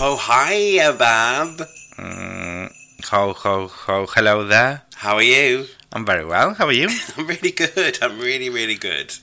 [0.00, 1.60] Ho hi, Bab.
[1.98, 2.72] Mm,
[3.10, 4.06] ho, ho, ho.
[4.06, 4.80] Hello there.
[4.94, 5.66] How are you?
[5.92, 6.54] I'm very well.
[6.54, 6.88] How are you?
[7.18, 7.98] I'm really good.
[8.00, 9.16] I'm really, really good.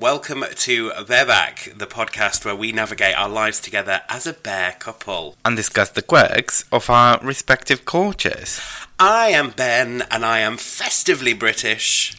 [0.00, 5.36] Welcome to Bareback, the podcast where we navigate our lives together as a bear couple.
[5.44, 8.60] and discuss the quirks of our respective cultures.
[8.98, 12.16] I am Ben, and I am festively British.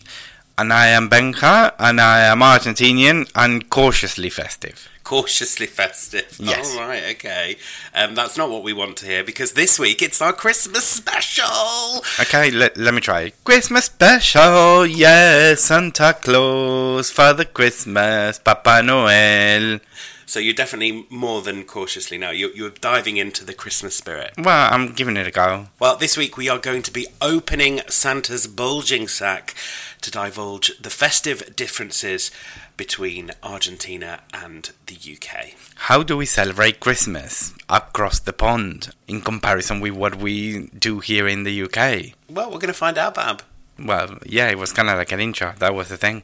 [0.57, 4.87] And I am Benja, and I am Argentinian and cautiously festive.
[5.03, 6.37] Cautiously festive.
[6.51, 6.75] Yes.
[6.75, 7.55] All right, okay.
[7.95, 12.03] Um, that's not what we want to hear because this week it's our Christmas special.
[12.19, 13.31] Okay, let, let me try.
[13.43, 19.79] Christmas special, yes, Santa Claus, Father Christmas, Papa Noel.
[20.31, 22.31] So you're definitely more than cautiously now.
[22.31, 24.31] You're, you're diving into the Christmas spirit.
[24.37, 25.67] Well, I'm giving it a go.
[25.77, 29.53] Well, this week we are going to be opening Santa's bulging sack
[29.99, 32.31] to divulge the festive differences
[32.81, 35.51] between Argentina and the UK.
[35.75, 41.27] How do we celebrate Christmas across the pond in comparison with what we do here
[41.27, 42.15] in the UK?
[42.27, 43.43] Well, we're going to find out, Bab.
[43.77, 45.53] Well, yeah, it was kind of like an intro.
[45.59, 46.23] That was the thing.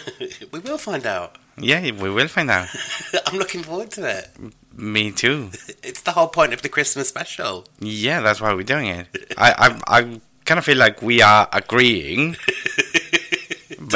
[0.52, 1.38] we will find out.
[1.58, 2.68] Yeah, we will find out.
[3.26, 4.30] I'm looking forward to it.
[4.76, 5.50] Me too.
[5.82, 7.66] It's the whole point of the Christmas special.
[7.80, 9.08] Yeah, that's why we're doing it.
[9.36, 12.36] I, I, I kind of feel like we are agreeing,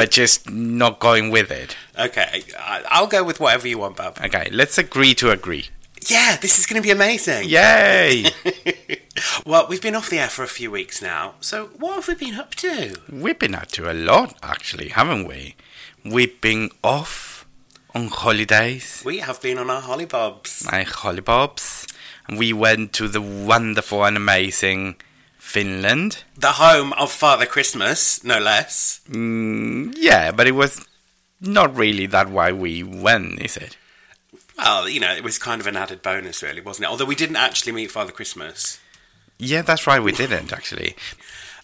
[0.01, 1.77] but just not going with it.
[1.95, 4.17] Okay, I- I'll go with whatever you want, Bob.
[4.19, 5.65] Okay, let's agree to agree.
[6.07, 7.47] Yeah, this is going to be amazing.
[7.47, 8.25] Yay!
[9.45, 12.15] well, we've been off the air for a few weeks now, so what have we
[12.15, 12.95] been up to?
[13.11, 15.55] We've been up to a lot, actually, haven't we?
[16.03, 17.45] We've been off
[17.93, 20.65] on holidays, We have been on our hollybobs.
[20.71, 21.85] my hollybobs.
[22.35, 24.95] We went to the wonderful and amazing
[25.51, 26.23] Finland.
[26.37, 29.01] The home of Father Christmas, no less.
[29.09, 30.87] Mm, yeah, but it was
[31.41, 33.75] not really that why we went, is it?
[34.57, 36.89] Well, you know, it was kind of an added bonus, really, wasn't it?
[36.89, 38.79] Although we didn't actually meet Father Christmas.
[39.37, 40.95] Yeah, that's right, we didn't actually.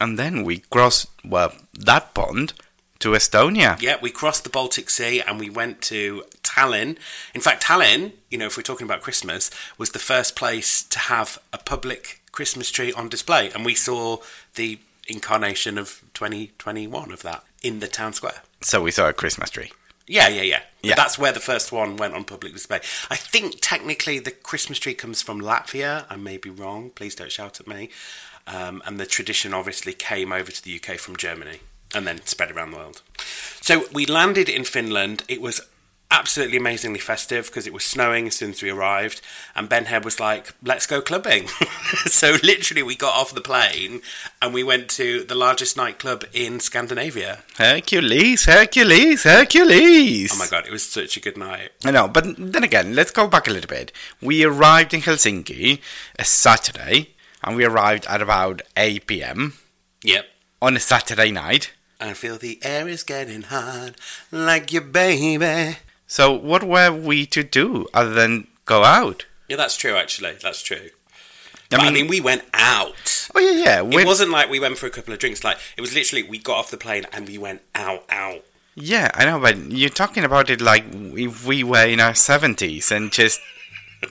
[0.01, 2.53] And then we crossed, well, that pond
[2.99, 3.79] to Estonia.
[3.81, 6.97] Yeah, we crossed the Baltic Sea and we went to Tallinn.
[7.33, 10.99] In fact, Tallinn, you know, if we're talking about Christmas, was the first place to
[10.99, 13.51] have a public Christmas tree on display.
[13.51, 14.17] And we saw
[14.55, 18.41] the incarnation of 2021 of that in the town square.
[18.61, 19.71] So we saw a Christmas tree.
[20.07, 20.61] Yeah, yeah, yeah.
[20.81, 20.95] Yeah.
[20.95, 22.79] That's where the first one went on public display.
[23.09, 26.05] I think technically the Christmas tree comes from Latvia.
[26.09, 26.91] I may be wrong.
[26.91, 27.89] Please don't shout at me.
[28.47, 31.59] Um, and the tradition obviously came over to the UK from Germany
[31.93, 33.01] and then spread around the world.
[33.61, 35.23] So we landed in Finland.
[35.27, 35.61] It was
[36.09, 39.21] absolutely amazingly festive because it was snowing as soon as we arrived.
[39.55, 41.47] And Ben Head was like, let's go clubbing.
[42.05, 44.01] so literally, we got off the plane
[44.41, 47.39] and we went to the largest nightclub in Scandinavia.
[47.57, 50.31] Hercules, Hercules, Hercules.
[50.33, 51.71] Oh my God, it was such a good night.
[51.83, 53.91] I know, but then again, let's go back a little bit.
[54.21, 55.81] We arrived in Helsinki
[56.17, 59.53] a Saturday, and we arrived at about 8 p.m.
[60.03, 60.25] Yep.
[60.61, 61.71] on a Saturday night.
[61.99, 63.91] I feel the air is getting hot,
[64.31, 65.77] like your baby.
[66.05, 69.25] So, what were we to do other than go out?
[69.47, 69.95] Yeah, that's true.
[69.95, 70.89] Actually, that's true.
[70.89, 71.19] I
[71.69, 73.27] But, I mean- mean, we went out.
[73.35, 73.99] Oh, yeah, yeah.
[73.99, 75.43] It wasn't like we went for a couple of drinks.
[75.43, 78.43] Like it was literally we got off the plane and we went out, out.
[78.75, 82.91] Yeah, I know, but you're talking about it like if we were in our 70s
[82.91, 83.41] and just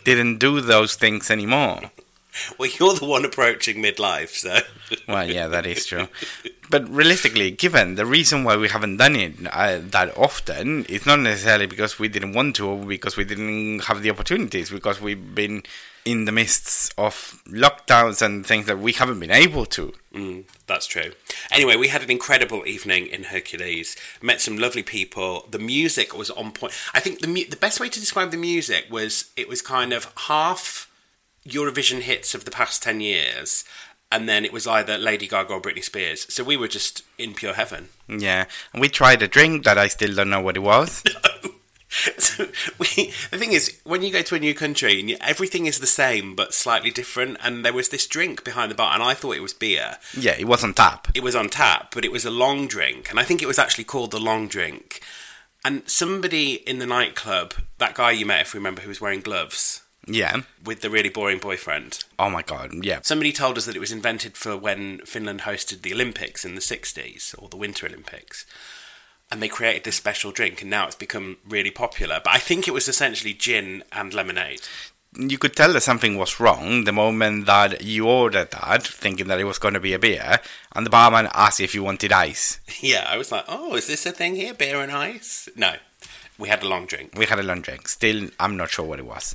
[0.05, 1.93] didn't do those things anymore.
[2.59, 4.59] Well, you're the one approaching midlife, so
[5.09, 6.09] Well, yeah, that is true.
[6.69, 11.21] But realistically, given the reason why we haven't done it uh, that often, it's not
[11.21, 15.35] necessarily because we didn't want to or because we didn't have the opportunities, because we've
[15.35, 15.63] been
[16.05, 19.93] in the midst of lockdowns and things that we haven't been able to.
[20.15, 21.13] Mm, that's true.
[21.51, 23.97] Anyway, we had an incredible evening in Hercules.
[24.23, 25.47] Met some lovely people.
[25.51, 26.73] The music was on point.
[26.95, 29.93] I think the mu- the best way to describe the music was it was kind
[29.93, 30.91] of half
[31.47, 33.65] Eurovision hits of the past ten years,
[34.11, 36.33] and then it was either Lady Gaga or Britney Spears.
[36.33, 37.89] So we were just in pure heaven.
[38.09, 41.03] Yeah, and we tried a drink that I still don't know what it was.
[42.19, 42.47] So
[42.79, 42.87] we,
[43.31, 45.87] the thing is, when you go to a new country, and you, everything is the
[45.87, 49.37] same but slightly different, and there was this drink behind the bar, and I thought
[49.37, 49.97] it was beer.
[50.19, 51.09] Yeah, it was on tap.
[51.15, 53.59] It was on tap, but it was a long drink, and I think it was
[53.59, 55.01] actually called the long drink.
[55.65, 59.21] And somebody in the nightclub, that guy you met, if you remember, who was wearing
[59.21, 60.43] gloves Yeah.
[60.65, 62.73] with the really boring boyfriend, Oh my god.
[62.85, 63.01] Yeah.
[63.03, 66.61] somebody told us that it was invented for when Finland hosted the Olympics in the
[66.61, 68.47] 60s, or the Winter Olympics.
[69.31, 72.21] And they created this special drink, and now it's become really popular.
[72.23, 74.61] But I think it was essentially gin and lemonade.
[75.19, 79.41] you could tell that something was wrong the moment that you ordered that, thinking that
[79.41, 80.39] it was going to be a beer,
[80.75, 82.61] and the barman asked if you wanted ice.
[82.81, 84.55] Yeah, I was like, oh, is this a thing here?
[84.55, 85.49] Beer and ice?
[85.57, 85.77] No.
[86.39, 87.13] We had a long drink.
[87.17, 87.89] We had a long drink.
[87.89, 89.35] Still, I'm not sure what it was.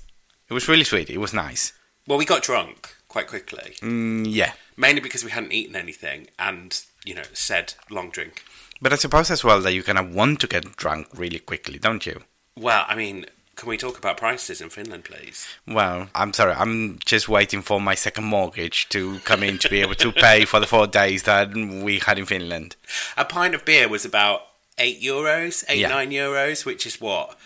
[0.52, 1.10] It was really sweet.
[1.10, 1.72] It was nice.
[2.06, 4.52] Well, we got drunk quite quickly, Mm, yeah.
[4.76, 8.44] mainly because we hadn't eaten anything and, you know, said long drink.
[8.82, 11.80] But I suppose as well that you kind of want to get drunk really quickly,
[11.80, 12.24] don't you?
[12.58, 15.48] Well, I mean, can we talk about prices in Finland, please?
[15.66, 16.54] Well, I'm sorry.
[16.54, 20.44] I'm just waiting for my second mortgage to come in to be able to pay
[20.44, 22.76] for the four days that we had in Finland.
[23.16, 24.42] A pint of beer was about
[24.78, 25.88] eight euros, eight, Yeah.
[25.90, 27.38] nine euros, which is what?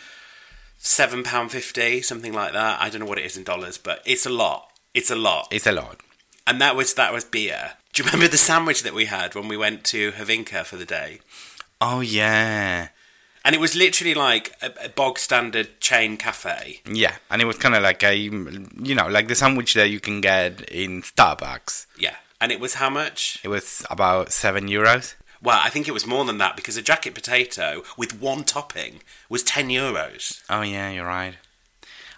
[0.85, 2.79] Seven pound fifty, something like that.
[2.79, 4.69] I don't know what it is in dollars, but it's a lot.
[4.93, 5.47] It's a lot.
[5.49, 6.01] It's a lot.
[6.45, 7.71] And that was that was beer.
[7.93, 10.85] Do you remember the sandwich that we had when we went to Hyvinkää for the
[10.85, 11.19] day?
[11.81, 12.89] Oh yeah,
[13.43, 16.81] And it was literally like a, a bog standard chain cafe.
[16.85, 17.15] yeah.
[17.29, 20.21] And it was kind of like a, you know, like the sandwich that you can
[20.21, 21.85] get in Starbucks.
[21.97, 22.15] Yeah.
[22.39, 23.39] And it was how much?
[23.43, 25.15] It was about seven euros.
[25.45, 29.01] Well, I think it was more than that because a jacket potato with one topping
[29.29, 30.41] was 10 euros.
[30.49, 31.35] Oh yeah, you're right.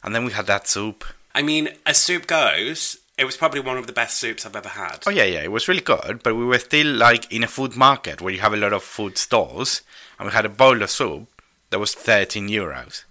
[0.01, 1.03] And then we had that soup.
[1.35, 4.69] I mean, as soup goes, it was probably one of the best soups I've ever
[4.69, 5.03] had.
[5.06, 6.24] Oh yeah, yeah, it was really good.
[6.24, 8.81] But we were still like in a food market where you have a lot of
[8.81, 9.81] food stores,
[10.18, 11.27] and we had a bowl of soup
[11.69, 13.03] that was thirteen euros.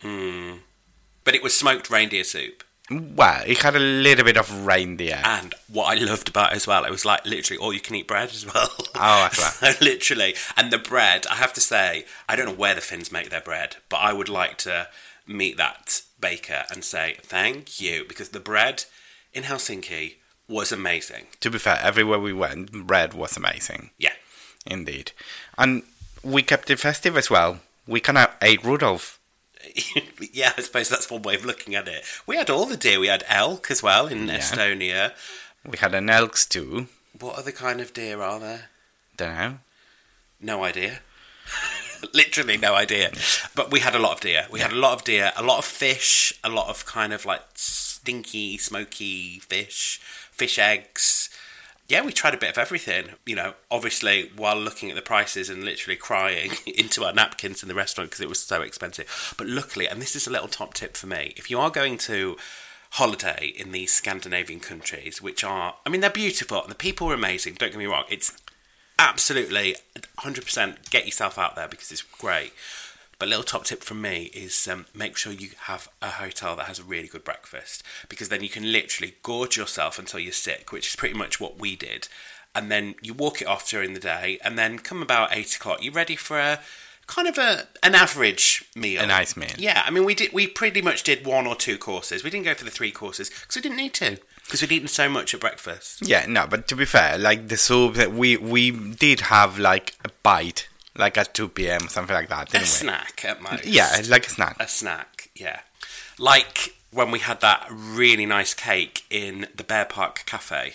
[0.00, 0.58] Hmm.
[1.24, 2.62] But it was smoked reindeer soup.
[2.90, 5.20] Well, it had a little bit of reindeer.
[5.24, 7.96] And what I loved about it as well, it was like literally all you can
[7.96, 8.68] eat bread as well.
[8.94, 9.74] Oh, that's right.
[9.74, 10.34] so literally.
[10.56, 13.40] And the bread, I have to say, I don't know where the Finns make their
[13.40, 14.88] bread, but I would like to
[15.26, 18.84] meet that baker and say thank you because the bread
[19.34, 20.14] in Helsinki
[20.48, 21.26] was amazing.
[21.40, 23.90] To be fair, everywhere we went, bread was amazing.
[23.98, 24.12] Yeah.
[24.64, 25.10] Indeed.
[25.58, 25.82] And
[26.22, 27.58] we kept it festive as well.
[27.86, 29.15] We kind of ate Rudolph.
[30.32, 32.04] yeah, I suppose that's one way of looking at it.
[32.26, 32.98] We had all the deer.
[33.00, 34.38] We had elk as well in Yeah.
[34.38, 35.12] Estonia.
[35.66, 36.88] We had an elk stew.
[37.18, 38.68] What other kind of deer are there?
[39.16, 39.58] Don't know.
[40.40, 41.00] No idea.
[42.12, 43.10] Literally no idea.
[43.54, 44.46] But we had a lot of deer.
[44.50, 47.24] We had a lot of deer, a lot of fish, a lot of kind of
[47.24, 49.98] like stinky, smoky fish,
[50.30, 51.30] fish eggs.
[51.88, 53.10] Yeah, we tried a bit of everything.
[53.24, 57.68] You know, obviously while looking at the prices and literally crying into our napkins in
[57.68, 59.34] the restaurant because it was so expensive.
[59.38, 61.98] But luckily, and this is a little top tip for me, if you are going
[61.98, 62.36] to
[62.92, 67.14] holiday in these Scandinavian countries, which are, I mean, they're beautiful and the people are
[67.14, 67.54] amazing.
[67.54, 68.04] Don't get me wrong.
[68.08, 68.36] It's
[68.98, 69.76] absolutely
[70.18, 72.52] 100% get yourself out there because it's great
[73.18, 76.66] but little top tip from me is um, make sure you have a hotel that
[76.66, 80.72] has a really good breakfast because then you can literally gorge yourself until you're sick
[80.72, 82.08] which is pretty much what we did.
[82.54, 85.82] And then you walk it off during the day and then come about 8 o'clock
[85.82, 86.60] you're ready for a
[87.06, 89.02] kind of a an average meal.
[89.02, 89.54] A nice meal.
[89.58, 92.24] yeah i mean we did we pretty much did one or two courses.
[92.24, 94.88] We didn't go for the three courses because we didn't need to because we'd eaten
[94.88, 96.06] so much at breakfast.
[96.06, 99.94] Yeah, no, but to be fair, like the soup, that we we did have like
[100.04, 104.26] a bite, like at 2 p.m., something like that, a snack at most Yeah, like
[104.26, 104.56] a snack.
[104.60, 105.60] a snack, yeah.
[106.18, 110.74] Like when we had that really nice cake in the Bear Park Cafe.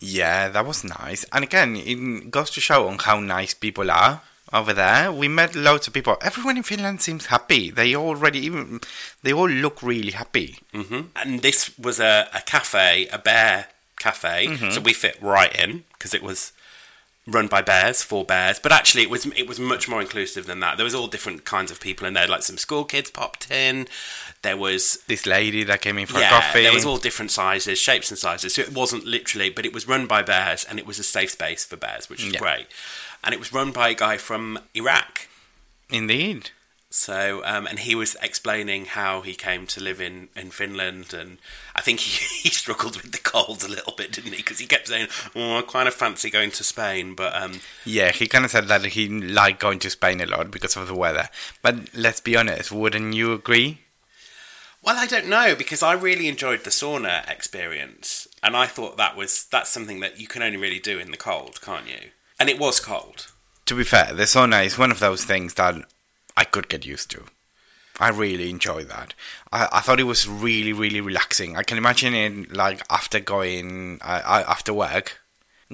[0.00, 1.24] Yeah, that was nice.
[1.32, 5.12] And again, it goes to show on how nice people are over there.
[5.12, 6.16] We met loads of people.
[6.22, 7.70] Everyone in Finland seems happy.
[7.70, 8.80] They already even
[9.22, 10.58] they all look really happy.
[10.72, 13.68] hmm And this was a, a cafe, a bear
[13.98, 16.52] cafe, so we fit right in because it was
[17.26, 18.58] run by bears for bears.
[18.58, 20.76] But actually, it was it was much more inclusive than that.
[20.76, 22.26] There was all different kinds of people in there.
[22.26, 23.86] Like some school kids popped in.
[24.42, 26.62] There was This lady that came in for yeah, coffee.
[26.62, 28.54] there was all different sizes, shapes, and sizes.
[28.54, 31.30] So it wasn't literally, but it was run by bears, and it was a safe
[31.30, 32.40] space for bears, which is Yeah.
[32.40, 32.66] great.
[33.22, 35.28] And it was run by a guy from Iraq.
[35.90, 36.50] Indeed.
[36.94, 41.38] So, um, and he was explaining how he came to live in, in Finland, and
[41.74, 44.36] I think he, he struggled with the cold a little bit, didn't he?
[44.36, 48.12] Because he kept saying, "Oh, I kind of fancy going to Spain," but um, Yeah,
[48.12, 50.94] he kind of said that he liked going to Spain a lot because of the
[50.94, 51.30] weather.
[51.62, 53.78] But let's be honest, wouldn't you agree?
[54.82, 59.16] well, I don't know because I really enjoyed the sauna experience, and I thought that
[59.16, 62.10] was that's something that you can only really do in the cold, can't you?
[62.38, 63.32] And it was cold.
[63.66, 65.86] To be fair, the sauna is one of those things that
[66.36, 67.24] I could get used to.
[68.00, 69.14] I really enjoy that.
[69.52, 71.56] I, I thought it was really, really relaxing.
[71.56, 75.20] I can imagine it like after going, uh, uh, after work,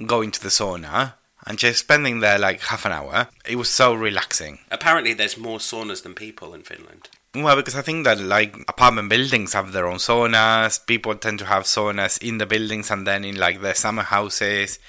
[0.05, 1.13] going to the sauna
[1.45, 3.29] and just spending there like half an hour.
[3.45, 4.59] It was so relaxing.
[4.69, 7.09] Apparently, there's more saunas than people in Finland.
[7.35, 10.85] Well, because I think that like apartment buildings have their own saunas.
[10.85, 14.79] People tend to have saunas in the buildings and then in like the summer houses.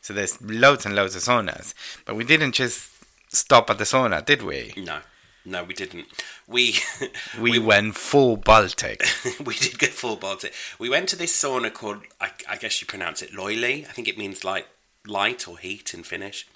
[0.00, 1.74] So there's loads and loads of saunas.
[2.04, 2.90] But we didn't just
[3.28, 4.72] stop at the sauna, did we?
[4.76, 5.00] No,
[5.46, 6.06] no, we didn't.
[6.48, 6.76] We
[7.40, 9.02] We, went full Baltic.
[9.44, 10.52] we did go full Baltic.
[10.78, 13.88] We went to this sauna called I, I guess you pronounce it Löyly.
[13.88, 14.68] I think it means like
[15.06, 16.46] light or heat in Finnish.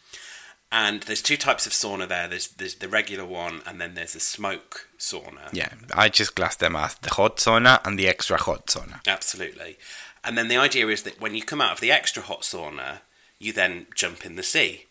[0.73, 2.29] And there's two types of sauna there.
[2.29, 5.53] There's there's the regular one, and then there's a smoke sauna.
[5.53, 9.01] yeah, I just class them as the hot sauna and the extra hot sauna.
[9.07, 9.79] Absolutely.
[10.23, 13.01] And then the idea is that when you come out of the extra hot sauna,
[13.39, 14.87] you then jump in the sea,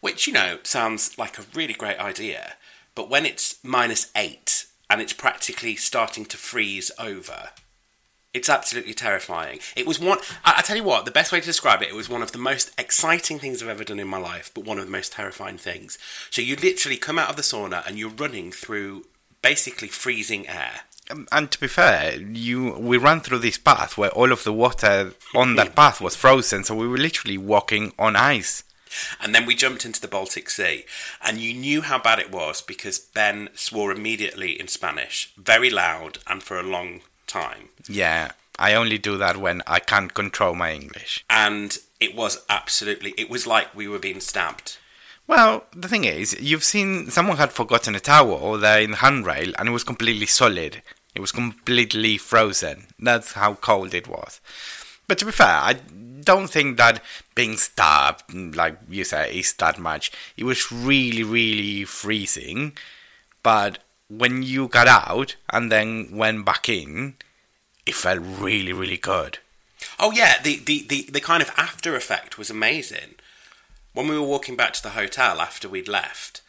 [0.00, 2.54] which, you know, sounds like a really great idea.
[2.94, 7.50] But when it's minus eight and it's practically starting to freeze over,
[8.34, 9.60] it's absolutely terrifying.
[9.76, 11.94] It was one, I, I tell you what, the best way to describe it, it
[11.94, 14.78] was one of the most exciting things I've ever done in my life, but one
[14.78, 15.98] of the most terrifying things.
[16.30, 19.06] So you literally come out of the sauna and you're running through
[19.42, 20.82] basically freezing air.
[21.10, 24.52] Um, And to be fair, you we ran through this path where all of the
[24.52, 28.64] water on that path was frozen, so we were literally walking on ice.
[29.20, 30.84] And then we jumped into the Baltic Sea,
[31.22, 36.18] and you knew how bad it was because Ben swore immediately in Spanish, very loud
[36.26, 37.68] and for a long time.
[37.88, 41.24] Yeah, I only do that when I can't control my English.
[41.30, 44.78] And it was absolutely, it was like we were being stabbed.
[45.26, 49.52] Well, the thing is, you've seen someone had forgotten a towel there in the handrail,
[49.58, 50.82] and it was completely solid.
[51.14, 52.88] It was completely frozen.
[52.98, 54.40] That's how cold it was.
[55.06, 55.76] But to be fair, I
[56.24, 57.02] don't think that
[57.34, 60.12] being stabbed, like you say, is that much.
[60.36, 62.76] It was really, really freezing.
[63.42, 67.14] But when you got out and then went back in,
[67.86, 69.38] it felt really, really good.
[69.98, 73.16] Oh yeah, the, the, the, the kind of after effect was amazing.
[73.92, 76.40] When we were walking back to the hotel after we'd left,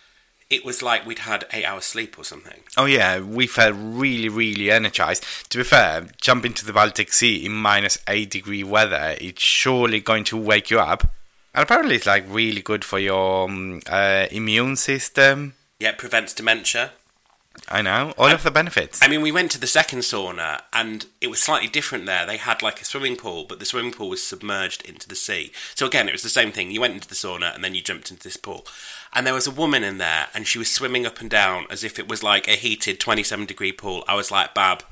[0.53, 2.61] it was like we'd had eight hours sleep or something.
[2.77, 5.23] Oh yeah, we felt really, really energized.
[5.49, 9.99] To be fair, jumping to the Baltic Sea in minus eight degree weather, it's surely
[9.99, 11.11] going to wake you up.
[11.55, 15.53] And apparently, it's like really good for your um, uh, immune system.
[15.79, 16.91] Yeah, it prevents dementia.
[17.69, 18.99] I know all of the benefits.
[19.01, 22.25] I mean, we went to the second sauna and it was slightly different there.
[22.25, 25.51] They had like a swimming pool, but the swimming pool was submerged into the sea.
[25.75, 26.71] So again, it was the same thing.
[26.71, 28.65] You went into the sauna and then you jumped into this pool.
[29.13, 31.83] And there was a woman in there and she was swimming up and down as
[31.83, 34.03] if it was like a heated 27 degree pool.
[34.07, 34.83] I was like, Bab,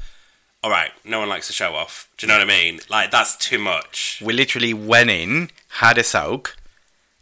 [0.63, 2.08] all right, no one likes to show off.
[2.18, 2.82] Do you know what I mean?
[2.89, 4.22] Like, that's too much.
[4.24, 5.50] we literally went in,
[5.80, 6.56] had a soak,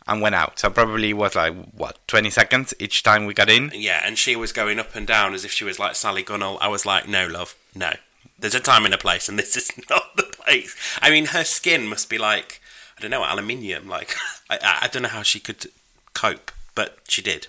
[0.10, 0.60] and went out.
[0.60, 3.72] So probably was like what twenty seconds each time we got in.
[3.74, 6.58] Yeah, and she was going up and down as if she was like Sally Gunnell.
[6.62, 7.92] I was like, no, love, no.
[8.38, 10.76] There's a time and a place, and this is not the place.
[11.02, 12.62] I mean, her skin must be like,
[12.98, 13.88] I don't know, aluminium.
[13.88, 14.16] Like,
[14.50, 15.68] I, I- I don't know how she could
[16.14, 17.48] cope, but she did.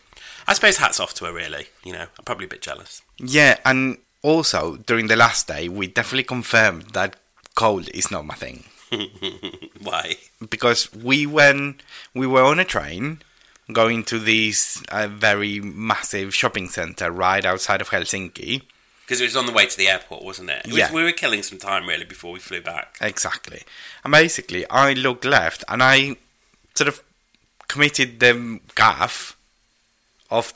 [0.48, 1.66] I suppose hats off to her, really.
[1.84, 3.02] You know, I'm probably a bit jealous.
[3.18, 7.16] Yeah, and also during the last day, we definitely confirmed that
[7.54, 8.64] cold is not my thing.
[9.82, 10.16] Why?
[10.48, 11.82] because we went
[12.14, 13.20] we were on a train
[13.72, 18.62] going to this uh, very massive shopping center right outside of Helsinki.
[19.06, 20.62] Because it was on the way to the airport, wasn't it?
[20.64, 20.92] it was- Yeah.
[20.92, 22.96] we were killing some time, really, before we flew back.
[23.00, 23.62] Exactly.
[24.04, 26.16] And basically, I looked left and I
[26.74, 27.02] sort of
[27.68, 29.36] committed the gaff
[30.30, 30.52] of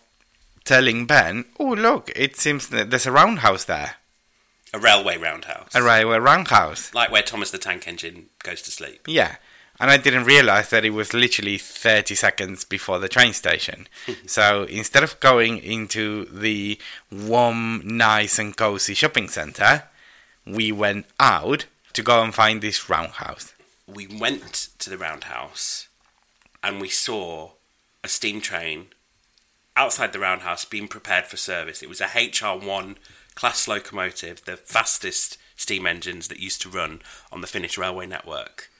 [0.64, 3.96] telling Ben, "Oh, look, it seems that there's a roundhouse there,
[4.74, 5.74] A railway roundhouse.
[5.74, 9.06] a railway roundhouse." Like where Thomas the Tank Engine goes to sleep.
[9.06, 9.36] Yeah.
[9.80, 13.88] And I didn't realize that it was literally 30 seconds before the train station.
[14.26, 16.78] so instead of going into the
[17.10, 19.84] warm, nice, and cozy shopping center,
[20.46, 23.52] we went out to go and find this roundhouse.
[23.86, 25.88] we went to the roundhouse
[26.62, 27.50] and we saw
[28.02, 28.86] a steam train
[29.76, 31.82] outside the roundhouse being prepared for service.
[31.82, 32.96] It was a HR1
[33.34, 37.00] class locomotive, the fastest steam engines that used to run
[37.32, 38.70] on the Finnish railway network.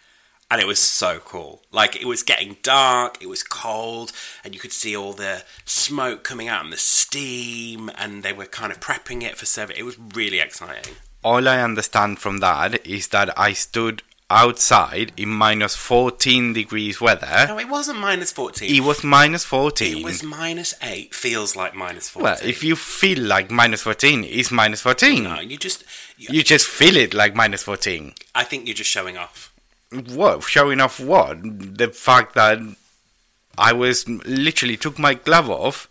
[0.50, 1.62] And it was so cool.
[1.73, 4.12] Like, it was getting dark, it was cold,
[4.44, 8.46] and you could see all the smoke coming out and the steam, and they were
[8.46, 9.76] kind of prepping it for service.
[9.78, 10.96] It was really exciting.
[11.25, 17.45] All I understand from that is that I stood outside in minus 14 degrees weather.
[17.49, 18.75] No, it wasn't minus 14.
[18.75, 19.99] It was minus 14.
[19.99, 22.25] It was minus 8, feels like minus 14.
[22.25, 25.23] well, if you feel like minus 14, it's minus 14.
[25.23, 25.85] No, you just.
[26.16, 28.14] You, You just feel it like minus 14.
[28.35, 29.52] I think you're just showing off.
[29.90, 30.43] What?
[30.45, 31.38] Showing off what?
[31.43, 32.59] The fact that
[33.59, 35.88] I was literally took my glove off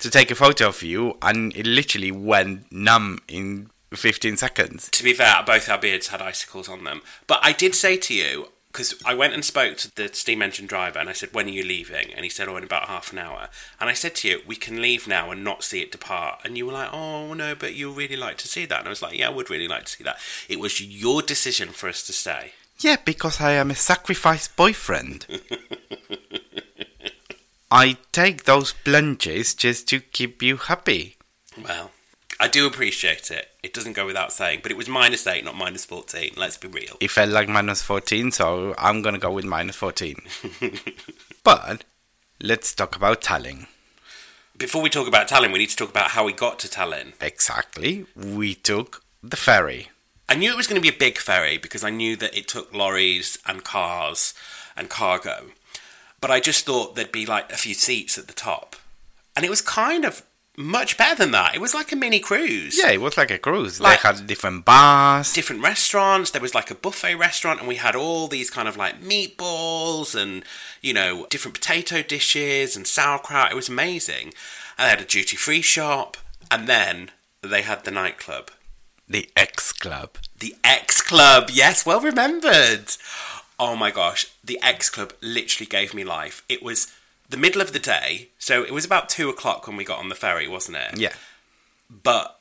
[0.00, 4.88] to take a photo of you, and it literally went numb in 15 seconds.
[4.90, 7.02] To be fair, both our beards had icicles on them.
[7.26, 10.66] But I did say to you, because I went and spoke to the steam engine
[10.66, 12.12] driver and I said, When are you leaving?
[12.12, 13.48] And he said, Oh, in about half an hour.
[13.80, 16.40] And I said to you, We can leave now and not see it depart.
[16.44, 18.80] And you were like, Oh, no, but you really like to see that.
[18.80, 20.18] And I was like, Yeah, I would really like to see that.
[20.48, 22.52] It was your decision for us to stay.
[22.78, 25.26] Yeah, because I am a sacrifice boyfriend.
[27.70, 31.16] I take those plunges just to keep you happy.
[31.60, 31.90] Well,
[32.38, 33.50] I do appreciate it.
[33.68, 36.30] It doesn't go without saying, but it was minus 8, not minus 14.
[36.38, 36.96] Let's be real.
[37.00, 40.16] It felt like minus 14, so I'm gonna go with minus 14.
[41.44, 41.84] but
[42.42, 43.66] let's talk about Tallinn.
[44.56, 47.12] Before we talk about Tallinn, we need to talk about how we got to Tallinn.
[47.20, 48.06] Exactly.
[48.16, 49.90] We took the ferry.
[50.30, 52.48] I knew it was going to be a big ferry because I knew that it
[52.48, 54.32] took lorries and cars
[54.78, 55.48] and cargo.
[56.22, 58.76] But I just thought there'd be like a few seats at the top.
[59.36, 60.22] And it was kind of
[60.58, 61.54] much better than that.
[61.54, 62.76] It was like a mini cruise.
[62.76, 63.80] Yeah, it was like a cruise.
[63.80, 65.32] Like- they had different bars.
[65.32, 66.30] Different restaurants.
[66.32, 70.14] There was like a buffet restaurant, and we had all these kind of like meatballs
[70.20, 70.44] and,
[70.82, 73.52] you know, different potato dishes and sauerkraut.
[73.52, 74.32] It was amazing.
[74.76, 76.16] And they had a duty free shop.
[76.50, 77.10] And then
[77.42, 78.50] they had the nightclub.
[79.08, 80.18] the X Club.
[80.38, 82.86] The X Club, yes, well remembered.
[83.58, 86.44] Oh my gosh, the X Club literally gave me life.
[86.48, 86.92] It was
[87.28, 90.08] the middle of the day, so it was about two o'clock when we got on
[90.08, 90.98] the ferry, wasn't it?
[90.98, 91.12] Yeah.
[91.90, 92.38] But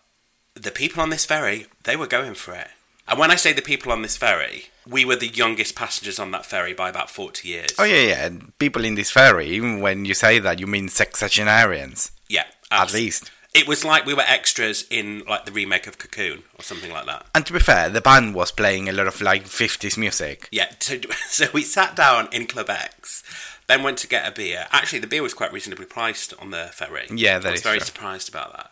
[0.53, 2.69] the people on this ferry, they were going for it.
[3.07, 6.31] And when I say the people on this ferry, we were the youngest passengers on
[6.31, 7.69] that ferry by about 40 years.
[7.79, 8.29] Oh yeah, yeah.
[8.59, 9.47] People in this ferry.
[9.47, 13.31] Even when you say that, you mean sexagenarians, Yeah, at least.
[13.53, 17.05] It was like we were extras in like the remake of Cocoon or something like
[17.05, 17.25] that.
[17.33, 20.49] And to be fair, the band was playing a lot of like 50s music.
[20.51, 23.23] Yeah, so, so we sat down in Club X,
[23.67, 24.65] then went to get a beer.
[24.71, 27.07] Actually, the beer was quite reasonably priced on the ferry.
[27.11, 27.85] Yeah, that I was is very true.
[27.85, 28.71] surprised about that.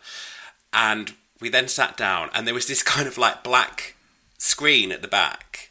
[0.72, 3.94] And we then sat down, and there was this kind of like black
[4.38, 5.70] screen at the back.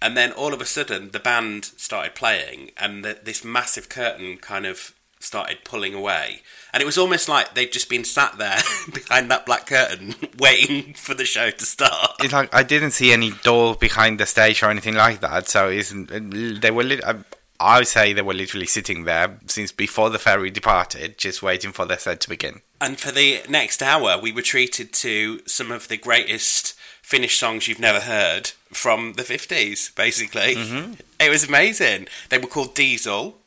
[0.00, 4.36] And then all of a sudden, the band started playing, and the, this massive curtain
[4.36, 6.42] kind of started pulling away.
[6.72, 8.60] And it was almost like they'd just been sat there
[8.92, 12.12] behind that black curtain, waiting for the show to start.
[12.20, 15.48] It's like I didn't see any door behind the stage or anything like that.
[15.48, 16.84] So it's, they were.
[16.84, 17.16] Lit- I,
[17.60, 21.72] I would say they were literally sitting there since before the ferry departed, just waiting
[21.72, 22.60] for their set to begin.
[22.80, 27.66] And for the next hour, we were treated to some of the greatest Finnish songs
[27.66, 30.54] you've never heard from the 50s, basically.
[30.54, 30.92] Mm-hmm.
[31.18, 32.06] It was amazing.
[32.28, 33.38] They were called Diesel.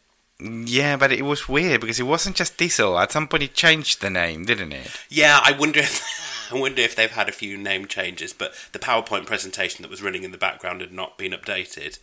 [0.41, 2.97] Yeah, but it was weird because it wasn't just Diesel.
[2.97, 4.89] At some point, it changed the name, didn't it?
[5.10, 6.50] Yeah, I wonder if.
[6.52, 10.02] I wonder if they've had a few name changes, but the PowerPoint presentation that was
[10.02, 11.97] running in the background had not been updated.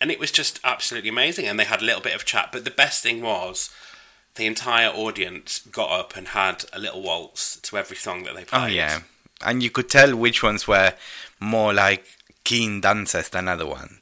[0.00, 1.46] And it was just absolutely amazing.
[1.46, 2.50] And they had a little bit of chat.
[2.52, 3.70] But the best thing was
[4.36, 8.42] the entire audience got up and had a little waltz to every song that they
[8.42, 8.62] oh, played.
[8.62, 9.00] Oh yeah,
[9.44, 10.94] and you could tell which ones were
[11.40, 12.04] more like
[12.44, 14.00] keen dancers than other ones.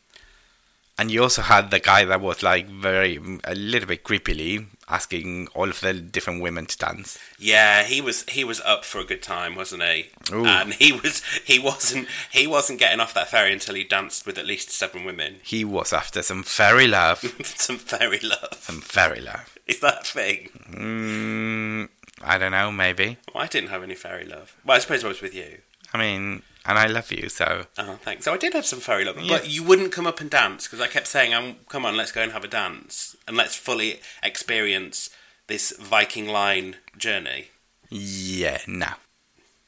[0.96, 5.48] And you also had the guy that was like very a little bit creepily asking
[5.54, 7.18] all of the different women to dance.
[7.38, 10.10] Yeah, he was he was up for a good time, wasn't he?
[10.32, 10.44] Ooh.
[10.46, 14.38] And he was he wasn't he wasn't getting off that ferry until he danced with
[14.38, 15.36] at least seven women.
[15.42, 18.58] He was after some fairy love, Some fairy love.
[18.60, 19.56] some fairy love.
[19.66, 20.48] Is that a thing?
[20.70, 21.88] Mm,
[22.22, 23.16] I don't know, maybe.
[23.34, 24.56] Well, I didn't have any fairy love.
[24.64, 25.58] Well, I suppose I was with you.
[25.92, 28.24] I mean, and I love you, so Oh, thanks.
[28.24, 29.36] So I did have some fairy love, Yeah.
[29.38, 32.12] but you wouldn't come up and dance because I kept saying, um, "Come on, let's
[32.12, 35.10] go and have a dance and let's fully experience
[35.46, 37.50] this Viking Line journey."
[37.90, 38.88] yeah, no.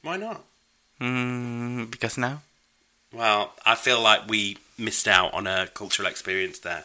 [0.02, 0.44] Why not?
[1.00, 2.40] Mm, because no.
[3.16, 6.85] Well, I feel like we missed out on a cultural experience there.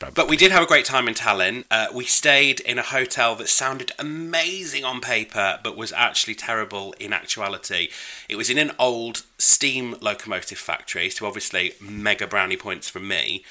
[0.00, 0.14] probably.
[0.14, 1.64] But we did have a great time in Tallinn.
[1.70, 6.92] Uh, we stayed in a hotel that sounded amazing on paper, but was actually terrible
[6.98, 7.88] in actuality.
[8.28, 13.44] It was in an old steam locomotive factory, so obviously mega brownie points from me.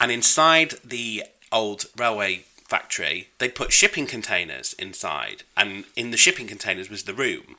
[0.00, 6.48] And inside the old railway factory, they'd put shipping containers inside, and in the shipping
[6.48, 7.56] containers was the room.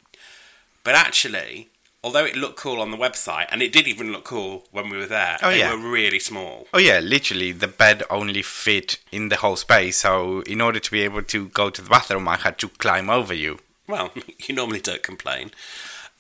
[0.84, 1.70] But actually,
[2.08, 4.96] although it looked cool on the website, and it did even look cool when we
[4.98, 5.74] were there, Oh, they yeah.
[5.74, 6.68] were really small.
[6.74, 9.98] Oh yeah, literally the bed only fit in the whole space.
[9.98, 13.10] So in order to be able to go to the bathroom, I had to climb
[13.10, 13.60] over you.
[13.88, 14.12] Well,
[14.48, 15.52] you normally don't complain.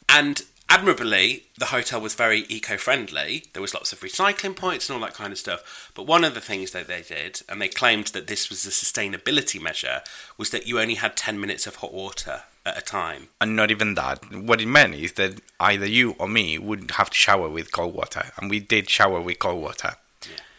[0.09, 3.45] And admirably, the hotel was very eco-friendly.
[3.53, 5.91] There was lots of recycling points and all that kind of stuff.
[5.95, 8.69] But one of the things that they did, and they claimed that this was a
[8.69, 10.01] sustainability measure,
[10.37, 13.29] was that you only had 10 minutes of hot water at a time.
[13.39, 14.33] And not even that.
[14.33, 17.95] What it meant is that either you or me would have to shower with cold
[17.95, 19.95] water, and we did shower with cold water.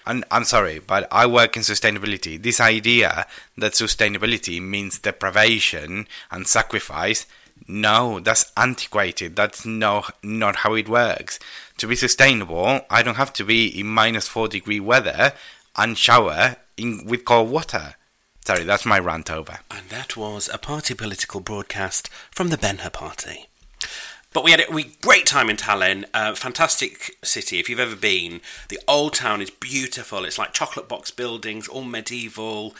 [0.06, 2.42] And I'm sorry, but I work in sustainability.
[2.42, 3.26] This idea
[3.58, 7.26] that sustainability means deprivation and sacrifice
[7.66, 9.36] No, that's antiquated.
[9.36, 11.38] That's no, not how it works.
[11.78, 15.32] To be sustainable, I don't have to be in minus 4 degree weather
[15.76, 17.96] and shower in, with cold water.
[18.48, 19.58] Sorry, that's my rant over.
[19.70, 23.46] And that was a party political broadcast from the Benha Party.
[24.32, 26.06] But we had a we, great time in Tallinn.
[26.14, 27.58] Uh, fantastic city.
[27.60, 30.24] If you've ever been, the old town is beautiful.
[30.24, 32.74] It's like chocolate box buildings, all medieval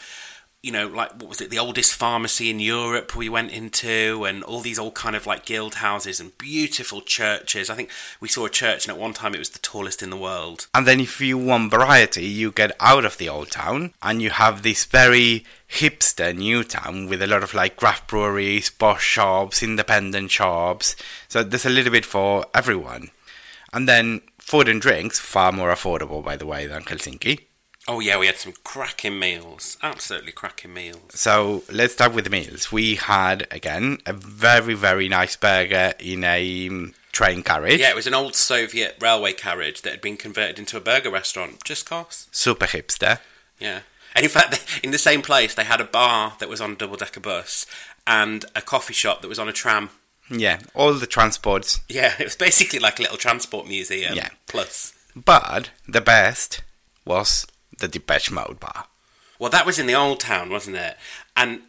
[0.61, 4.43] you know, like what was it, the oldest pharmacy in Europe we went into, and
[4.43, 7.69] all these old kind of like guild houses and beautiful churches.
[7.69, 10.09] I think we saw a church, and at one time it was the tallest in
[10.09, 10.67] the world.
[10.73, 14.31] And then, if you want variety, you get out of the old town and you
[14.31, 19.63] have this very hipster new town with a lot of like craft breweries, boss shops,
[19.63, 20.95] independent shops.
[21.29, 23.11] So there's a little bit for everyone.
[23.71, 27.45] And then food and drinks, far more affordable, by the way, than Helsinki.
[27.89, 29.75] Oh yeah, we had some cracking meals.
[29.81, 31.01] Absolutely cracking meals.
[31.09, 32.71] So let's start with the meals.
[32.71, 37.79] We had again a very very nice burger in a um, train carriage.
[37.79, 41.09] Yeah, it was an old Soviet railway carriage that had been converted into a burger
[41.09, 41.63] restaurant.
[41.63, 42.27] Just cause.
[42.31, 43.21] Super hipster.
[43.57, 43.79] Yeah.
[44.15, 46.75] And in fact, in the same place, they had a bar that was on a
[46.75, 47.65] double decker bus
[48.05, 49.89] and a coffee shop that was on a tram.
[50.29, 51.79] Yeah, all the transports.
[51.89, 54.13] Yeah, it was basically like a little transport museum.
[54.13, 54.29] Yeah.
[54.45, 54.93] Plus.
[55.15, 56.61] But the best
[57.03, 57.47] was
[57.79, 58.85] the Depeche Mode bar.
[59.39, 60.97] Well, that was in the old town, wasn't it?
[61.35, 61.61] And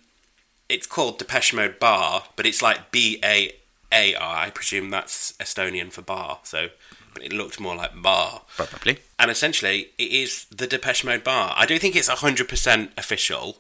[0.68, 3.53] it's called Depeche Mode Bar, but it's like B A
[3.92, 4.37] A R.
[4.37, 6.40] I presume that's Estonian for bar.
[6.42, 6.68] So,
[7.14, 8.42] but it looked more like bar.
[8.57, 8.99] Probably.
[9.18, 11.55] And essentially, it is the Depeche Mode Bar.
[11.57, 13.59] I don't think it's hundred percent official,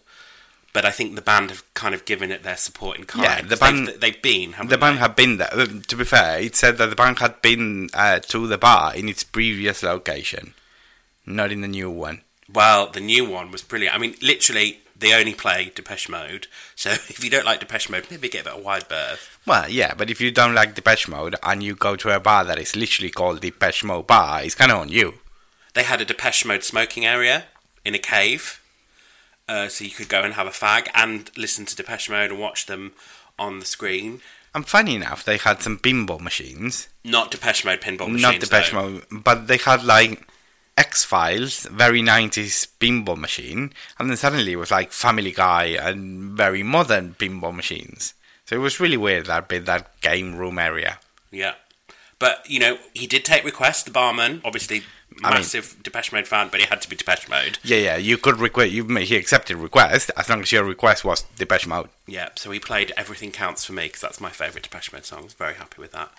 [0.72, 3.24] but I think the band have kind of given it their support in kind.
[3.24, 4.52] Yeah, the band- They've, they've been.
[4.54, 5.00] haven't The band they?
[5.02, 5.52] had been there.
[5.52, 8.94] Uh, To be fair, it said that the band had been uh, to the bar
[8.94, 10.54] in its previous location,
[11.26, 12.22] not in the new one.
[12.52, 13.94] Well, the new one was brilliant.
[13.94, 16.46] I mean, literally, they only play Depeche Mode.
[16.76, 19.38] So if you don't like Depeche Mode, maybe give it a wide berth.
[19.46, 22.44] Well, yeah, but if you don't like Depeche Mode and you go to a bar
[22.44, 25.14] that is literally called Depeche Mode Bar, it's kind of on you.
[25.74, 27.44] They had a Depeche Mode smoking area
[27.84, 28.60] in a cave,
[29.48, 32.40] uh, so you could go and have a fag and listen to Depeche Mode and
[32.40, 32.92] watch them
[33.38, 34.20] on the screen.
[34.54, 36.88] And funny enough, they had some pinball machines.
[37.04, 38.22] Not Depeche Mode pinball machines.
[38.22, 38.90] not Depeche though.
[38.90, 40.26] Mode, but they had like
[40.80, 46.32] X Files, very 90s pinball machine, and then suddenly it was like Family Guy and
[46.32, 48.14] very modern pinball machines.
[48.46, 50.98] So it was really weird that bit, that game room area.
[51.30, 51.54] Yeah.
[52.18, 54.40] But, you know, he did take requests, the barman.
[54.42, 54.82] Obviously,
[55.22, 57.58] I mean- massive Depeche Mode fan, but he had to be Depeche Mode.
[57.62, 61.22] Yeah, yeah, you could request, you, he accepted request as long as your request was
[61.36, 61.90] Depeche Mode.
[62.06, 65.18] Yeah, so he played Everything Counts for Me because that's my favourite Depeche Mode song.
[65.20, 66.10] I was very happy with that.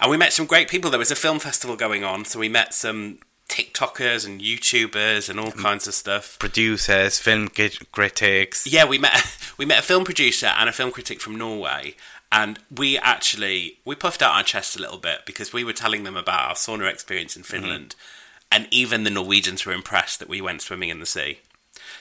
[0.00, 0.90] And we met some great people.
[0.90, 3.18] There was a film festival going on, so we met some
[3.50, 6.38] TikTokers and YouTubers and all kinds of stuff.
[6.38, 8.66] Producers, film crit- critics.
[8.66, 11.94] Yeah, we met we met a film producer and a film critic from Norway,
[12.32, 16.04] and we actually we puffed out our chests a little bit because we were telling
[16.04, 17.94] them about our sauna experience in Finland,
[18.52, 21.40] and even the Norwegians were impressed that we went swimming in the sea.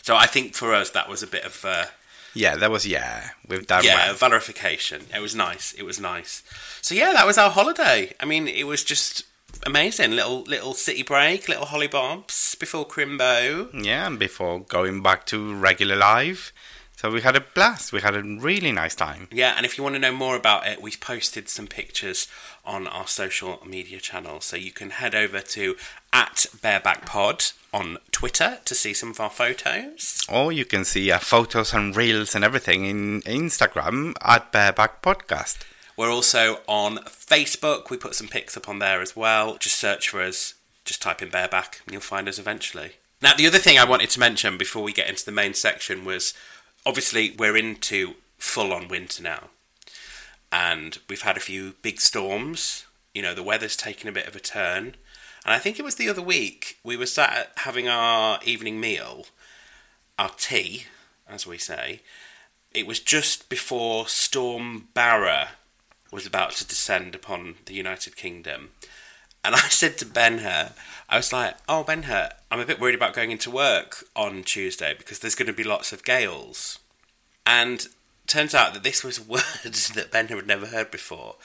[0.01, 1.85] So I think for us that was a bit of uh,
[2.33, 4.15] Yeah, that was, yeah, with that yeah one.
[4.15, 5.01] valorification.
[5.13, 5.73] It was nice.
[5.73, 6.43] It was nice.
[6.81, 8.13] So yeah, that was our holiday.
[8.19, 9.23] I mean, it was just
[9.65, 10.11] amazing.
[10.11, 13.69] Little little city break, little holly bobs before Crimbo.
[13.73, 16.53] Yeah, and before going back to regular life.
[16.99, 17.93] So we had a blast.
[17.93, 19.29] We had a really nice time.
[19.31, 22.27] Yeah, and if you want to know more about it, we've posted some pictures
[22.65, 24.43] on our social media channels.
[24.43, 25.77] So you can head over to
[26.11, 30.25] at barebackpod on Twitter to see some of our photos.
[30.27, 35.59] Or you can see uh, photos and reels and everything in Instagram at Bareback Podcast.
[35.99, 37.89] We're also on Facebook.
[37.89, 39.57] We put some pics up on there as well.
[39.57, 40.53] Just search for us.
[40.85, 42.93] Just type in bareback and you'll find us eventually.
[43.21, 46.05] Now, the other thing I wanted to mention before we get into the main section
[46.05, 46.33] was
[46.85, 49.49] obviously we're into full on winter now.
[50.53, 52.85] And we've had a few big storms.
[53.13, 54.95] You know, the weather's taken a bit of a turn.
[55.43, 59.25] And I think it was the other week we were sat having our evening meal,
[60.17, 60.85] our tea,
[61.27, 61.99] as we say.
[62.73, 65.49] It was just before Storm Barra
[66.11, 68.71] was about to descend upon the United Kingdom.
[69.43, 70.71] And I said to Ben Hur,
[71.09, 74.43] I was like, oh, Ben Hur, I'm a bit worried about going into work on
[74.43, 76.79] Tuesday because there's going to be lots of gales.
[77.45, 77.87] And
[78.27, 81.35] turns out that this was words that Ben Hur had never heard before.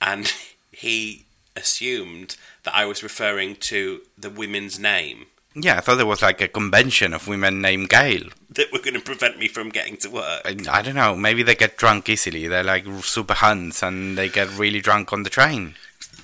[0.00, 0.32] And
[0.72, 1.24] he
[1.56, 6.40] assumed that I was referring to the women's name Yeah, I thought there was like
[6.40, 8.28] a convention of women named Gail.
[8.58, 10.42] That were going to prevent me from getting to work.
[10.44, 12.46] I, I don't know, maybe they get drunk easily.
[12.48, 15.76] They're like super hunts and they get really drunk on the train.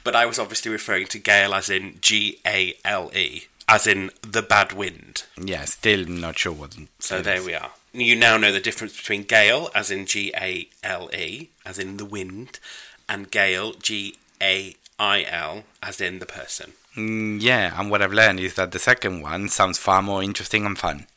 [0.03, 4.11] But I was obviously referring to Gale as in G A L E, as in
[4.21, 5.25] the bad wind.
[5.41, 6.77] Yeah, still not sure what.
[6.99, 7.47] So there is.
[7.47, 7.71] we are.
[7.93, 11.97] you now know the difference between gale, as in G A L E, as in
[11.97, 12.59] the wind,
[13.09, 16.73] and gale, G A I L, as in the person.
[16.97, 20.67] Mm, yeah, and what I've learned is that the second one sounds far more interesting
[20.67, 21.07] and fun.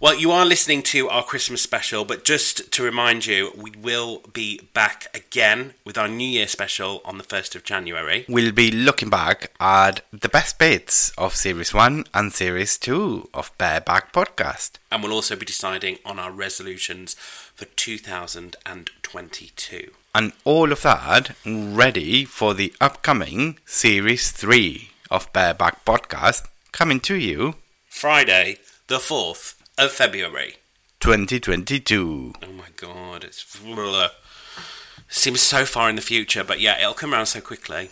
[0.00, 4.22] Well, you are listening to our Christmas special, but just to remind you, we will
[4.32, 8.24] be back again with our New Year special on the 1st of January.
[8.28, 13.50] We'll be looking back at the best bits of Series 1 and Series 2 of
[13.58, 14.74] Bareback Podcast.
[14.92, 19.90] And we'll also be deciding on our resolutions for 2022.
[20.14, 27.16] And all of that ready for the upcoming Series 3 of Bareback Podcast coming to
[27.16, 27.56] you
[27.88, 30.56] Friday, the 4th of February.
[31.00, 32.34] 2022.
[32.42, 33.46] Oh my god, it's.
[35.08, 37.90] Seems so far in the future, but yeah, it'll come around so quickly.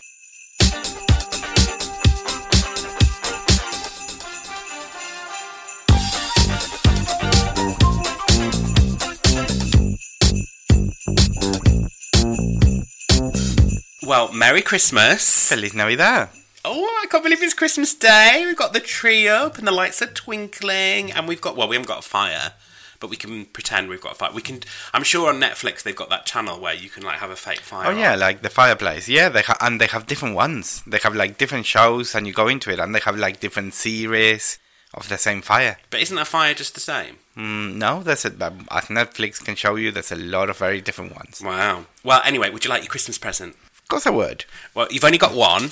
[14.05, 15.49] Well, Merry Christmas.
[15.49, 16.29] Feliz Navidad.
[16.69, 18.43] Oh, I can't believe it's Christmas Day.
[18.45, 21.77] We've got the tree up and the lights are twinkling, and we've got well, we
[21.77, 22.51] haven't got a fire,
[22.99, 24.31] but we can pretend we've got a fire.
[24.33, 24.59] We can.
[24.93, 27.61] I'm sure on Netflix they've got that channel where you can like have a fake
[27.61, 27.87] fire.
[27.87, 28.19] Oh yeah, on.
[28.19, 29.07] like the fireplace.
[29.07, 30.83] Yeah, they ha- and they have different ones.
[30.85, 33.73] They have like different shows, and you go into it, and they have like different
[33.73, 34.59] series
[34.93, 35.77] of the same fire.
[35.89, 37.15] But isn't a fire just the same?
[37.37, 40.81] Mm, no, there's a, um, as Netflix can show you, there's a lot of very
[40.81, 41.41] different ones.
[41.41, 41.85] Wow.
[42.03, 43.55] Well, anyway, would you like your Christmas present?
[43.83, 44.43] Of course, I would.
[44.73, 45.69] Well, you've only got one,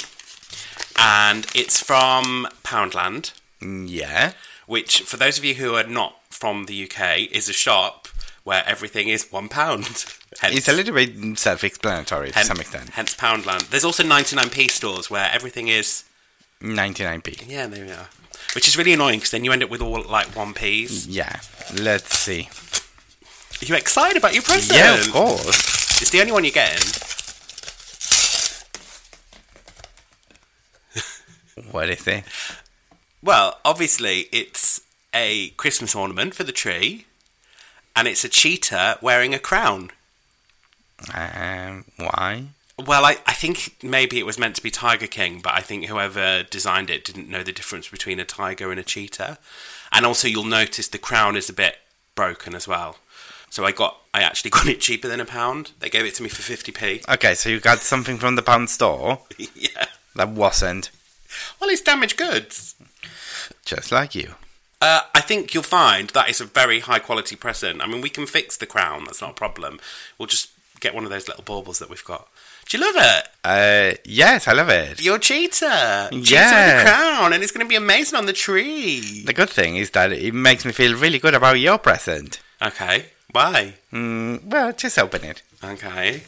[0.98, 3.32] and it's from Poundland,
[3.62, 4.34] Yeah.
[4.68, 8.08] which, for those of you who are not from the UK, is a shop
[8.44, 9.86] where everything is one pound.
[10.40, 12.92] Hence, It's a little bit self-explanatory to some extent.
[12.92, 13.70] Hence Poundland.
[13.70, 16.04] There's also 99p stores where everything is
[16.62, 17.46] 99p.
[17.48, 18.08] Yeah, there we are.
[18.54, 21.08] Which is really annoying because then you end up with all like one p's.
[21.08, 21.40] Yeah.
[21.74, 22.50] Let's see.
[23.62, 24.78] Are you excited about your present?
[24.78, 26.02] Yeah, of course.
[26.02, 26.86] It's the only one you're getting.
[31.72, 32.26] What is it?
[33.24, 34.82] Well, obviously it's
[35.14, 37.06] a Christmas ornament for the tree,
[37.96, 39.92] and it's a cheetah wearing a crown.
[41.14, 42.48] Um, why?
[42.78, 45.86] Well, I, I think maybe it was meant to be Tiger King, but I think
[45.86, 49.38] whoever designed it didn't know the difference between a tiger and a cheetah.
[49.94, 51.78] And also, you'll notice the crown is a bit
[52.16, 52.98] broken as well.
[53.50, 55.72] So I got, I actually got it cheaper than a pound.
[55.80, 57.08] They gave it to me for 50p.
[57.08, 59.20] Okay, so you got something from the pound store
[59.56, 59.86] yeah.
[60.16, 60.92] that wasn't
[61.60, 62.76] Well, it's damaged goods.
[63.66, 64.36] just like you.
[64.82, 67.82] Uh, I think you'll find that is a very high quality present.
[67.82, 69.80] I mean, we can fix the crown, that's not a problem.
[70.18, 72.28] We'll just get one of those little baubles that we've got.
[72.68, 73.28] Do you love it?
[73.44, 75.02] Uh, yes, I love it.
[75.02, 76.10] Your cheetah!
[76.12, 76.82] Cheetah with Yeah.
[76.82, 79.24] a crown, and it's going to be amazing on the tree.
[79.26, 82.40] The good thing is that it makes me feel really good about your present.
[82.62, 83.76] Okay, why?
[83.94, 85.42] Mm, well, just open it.
[85.64, 86.24] Okay.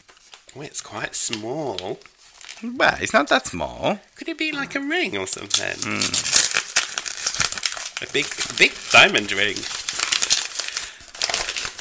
[0.56, 1.98] Oh, it's quite small.
[2.62, 4.00] Well, it's not that small.
[4.16, 5.78] Could it be like a ring or something?
[8.00, 9.56] A big, big diamond ring.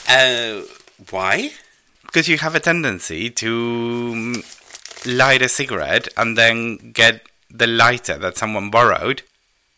[0.09, 0.61] Uh,
[1.09, 1.51] why?
[2.03, 8.17] Because you have a tendency to mm, light a cigarette and then get the lighter
[8.17, 9.23] that someone borrowed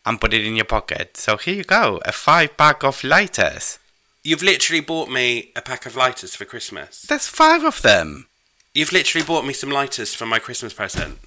[0.06, 1.16] and put it in your pocket.
[1.16, 3.78] So here you go, a five pack of lighters.
[4.22, 7.02] You've literally bought me a pack of lighters for Christmas.
[7.02, 8.26] There's five of them.
[8.74, 11.18] You've literally bought me some lighters for my Christmas present.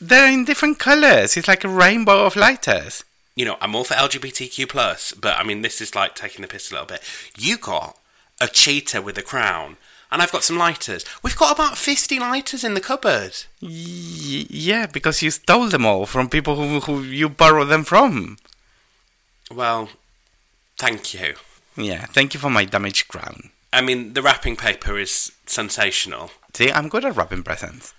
[0.00, 1.36] They're in different colors.
[1.36, 3.04] It's like a rainbow of lighters.
[3.36, 6.48] You know, I'm all for LGBTQ plus, but I mean, this is like taking the
[6.48, 7.00] piss a little bit.
[7.38, 7.96] You got
[8.40, 9.76] a cheetah with a crown,
[10.10, 11.04] and I've got some lighters.
[11.22, 13.44] We've got about 50 lighters in the cupboard.
[13.62, 18.38] Y- yeah, because you stole them all from people who, who you borrowed them from.
[19.50, 19.88] Well,
[20.76, 21.36] thank you.
[21.76, 23.50] Yeah, thank you for my damaged crown.
[23.72, 26.30] I mean, the wrapping paper is sensational.
[26.54, 27.94] See, I'm good at wrapping presents.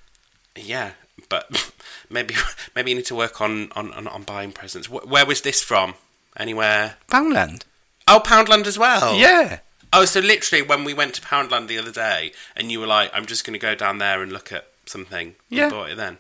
[0.55, 0.91] Yeah,
[1.29, 1.71] but
[2.09, 2.36] maybe
[2.75, 4.88] maybe you need to work on on, on, on buying presents.
[4.88, 5.95] Wh- where was this from?
[6.38, 6.95] Anywhere?
[7.09, 7.63] Poundland.
[8.07, 9.15] Oh, Poundland as well.
[9.17, 9.59] Yeah.
[9.91, 13.09] Oh, so literally when we went to Poundland the other day, and you were like,
[13.13, 15.65] "I'm just going to go down there and look at something." Yeah.
[15.65, 16.17] You bought it then.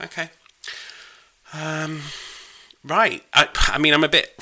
[0.00, 0.30] Okay.
[1.52, 2.02] Um.
[2.84, 3.22] Right.
[3.32, 4.38] I, I mean, I'm a bit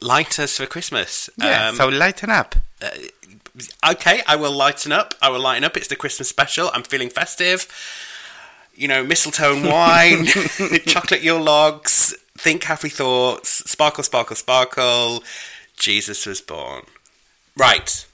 [0.00, 1.30] lighters for Christmas.
[1.38, 2.54] Yeah, Um, so lighten up.
[2.82, 5.14] Uh, okay, I will lighten up.
[5.20, 5.76] I will lighten up.
[5.76, 6.70] It's the Christmas special.
[6.72, 7.66] I'm feeling festive.
[8.74, 10.26] You know, mistletoe and wine,
[10.86, 15.22] chocolate Yule logs, think happy thoughts, sparkle, sparkle, sparkle.
[15.76, 16.84] Jesus was born.
[17.56, 18.06] Right,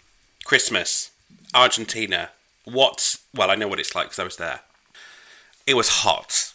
[0.45, 1.13] Christmas,
[1.55, 2.31] Argentina.
[2.65, 3.17] What?
[3.35, 4.61] Well, I know what it's like because I was there.
[5.67, 6.53] It was hot.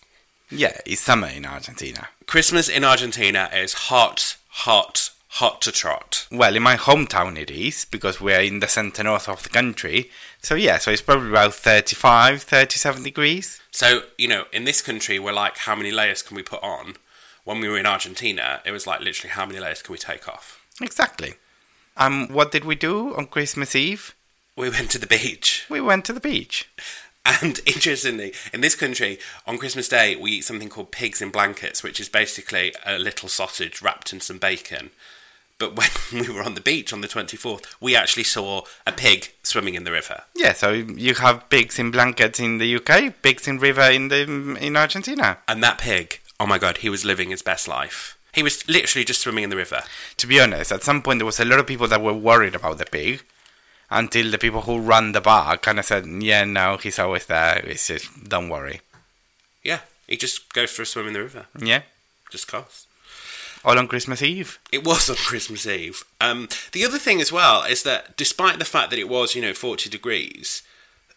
[0.49, 2.09] Yeah, it's summer in Argentina.
[2.27, 6.27] Christmas in Argentina is hot, hot, hot to trot.
[6.29, 10.09] Well, in my hometown it is, because we're in the centre north of the country.
[10.41, 13.61] So yeah, so it's probably about 35, 37 degrees.
[13.71, 16.95] So, you know, in this country, we're like, how many layers can we put on?
[17.45, 20.27] When we were in Argentina, it was like literally, how many layers can we take
[20.27, 20.65] off?
[20.81, 21.35] Exactly.
[21.95, 24.13] Um, what did we do on Christmas Eve?
[24.57, 25.65] We went to the beach.
[25.69, 26.69] We went to the beach.
[27.25, 29.17] And interestingly, in this country,
[29.47, 33.29] on Christmas Day, we eat something called pigs in blankets, which is basically a little
[33.29, 34.91] sausage wrapped in some bacon.
[35.61, 35.89] But when
[36.27, 39.83] we were on the beach on the 24th, we actually saw a pig swimming in
[39.83, 40.23] the river.
[40.35, 44.21] Yeah, so you have pigs in blankets in the UK, pigs in river in the
[44.59, 45.37] in Argentina.
[45.47, 48.17] And that pig, oh my god, he was living his best life.
[48.33, 49.81] He was literally just swimming in the river.
[50.17, 52.55] To be honest, at some point there was a lot of people that were worried
[52.55, 53.21] about the pig,
[53.91, 57.59] until the people who run the bar kind of said, "Yeah, no, he's always there.
[57.65, 58.81] It's just don't worry."
[59.63, 61.45] Yeah, he just goes for a swim in the river.
[61.59, 61.83] Yeah,
[62.31, 62.87] Just cause.
[63.63, 64.59] All on Christmas Eve.
[64.71, 66.03] It was on Christmas Eve.
[66.19, 69.41] Um, the other thing as well is that despite the fact that it was, you
[69.41, 70.63] know, 40 degrees,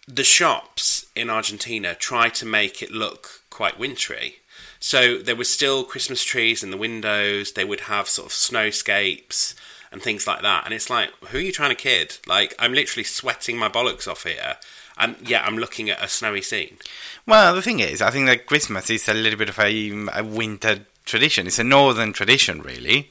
[0.06, 4.36] the shops in Argentina tried to make it look quite wintry.
[4.78, 7.52] So there were still Christmas trees in the windows.
[7.52, 9.54] They would have sort of snowscapes
[9.90, 10.64] and things like that.
[10.66, 12.18] And it's like, who are you trying to kid?
[12.26, 14.56] Like, I'm literally sweating my bollocks off here.
[14.98, 16.76] And yeah, I'm looking at a snowy scene.
[17.26, 20.22] Well, the thing is, I think that Christmas is a little bit of a, a
[20.22, 21.46] winter tradition.
[21.46, 23.10] It's a northern tradition, really.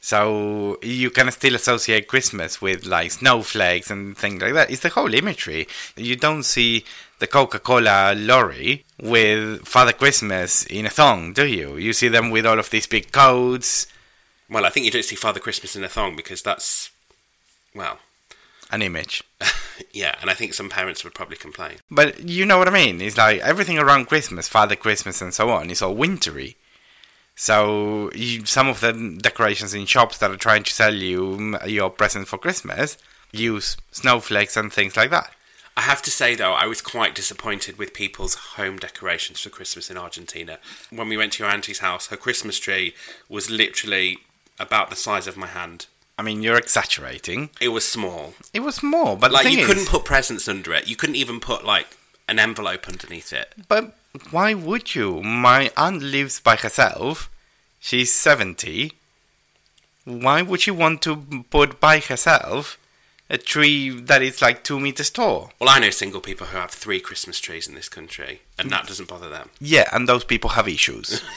[0.00, 4.70] So you can still associate Christmas with like snowflakes and things like that.
[4.70, 5.66] It's the whole imagery.
[5.96, 6.84] You don't see
[7.18, 11.76] the Coca-Cola lorry with Father Christmas in a thong, do you?
[11.76, 13.86] You see them with all of these big coats,
[14.48, 16.90] Well, I think you don't see Father Christmas in a thong because that's,
[17.74, 17.98] well,
[18.70, 19.24] an image.
[19.92, 20.14] yeah.
[20.20, 21.78] And I think some parents would probably complain.
[21.90, 23.00] But you know what I mean?
[23.00, 26.56] It's like everything around Christmas, Father Christmas, and so on, is all wintry.
[27.36, 31.90] So you, some of the decorations in shops that are trying to sell you your
[31.90, 32.96] present for Christmas
[33.30, 35.32] use snowflakes and things like that.
[35.76, 39.90] I have to say though, I was quite disappointed with people's home decorations for Christmas
[39.90, 40.58] in Argentina.
[40.90, 42.94] When we went to your auntie's house, her Christmas tree
[43.28, 44.18] was literally
[44.58, 45.86] about the size of my hand.
[46.18, 47.50] I mean, you're exaggerating.
[47.60, 48.32] It was small.
[48.54, 50.88] It was small, but Like you is, couldn't put presents under it.
[50.88, 51.88] You couldn't even put like
[52.26, 53.52] an envelope underneath it.
[53.68, 53.94] But
[54.30, 55.22] why would you?
[55.22, 57.30] My aunt lives by herself.
[57.80, 58.92] She's 70.
[60.04, 62.78] Why would she want to put by herself
[63.28, 65.52] a tree that is like two meters tall?
[65.58, 68.86] Well, I know single people who have three Christmas trees in this country, and that
[68.86, 69.50] doesn't bother them.
[69.60, 71.22] Yeah, and those people have issues.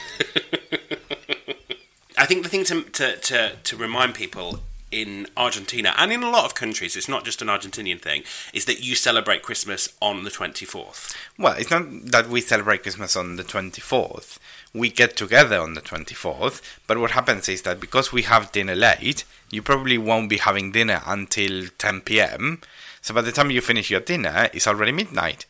[2.16, 4.60] I think the thing to, to, to, to remind people
[4.90, 8.22] in Argentina and in a lot of countries, it's not just an Argentinian thing,
[8.52, 11.14] is that you celebrate Christmas on the 24th.
[11.38, 14.38] well, it's not that we celebrate Christmas on the 24th.
[14.72, 18.74] We get together on the 24th, but what happens is that because we have dinner
[18.74, 22.60] late, you probably won't be having dinner until 10 pm.
[23.02, 25.46] So by the time you finish your dinner, it's already midnight.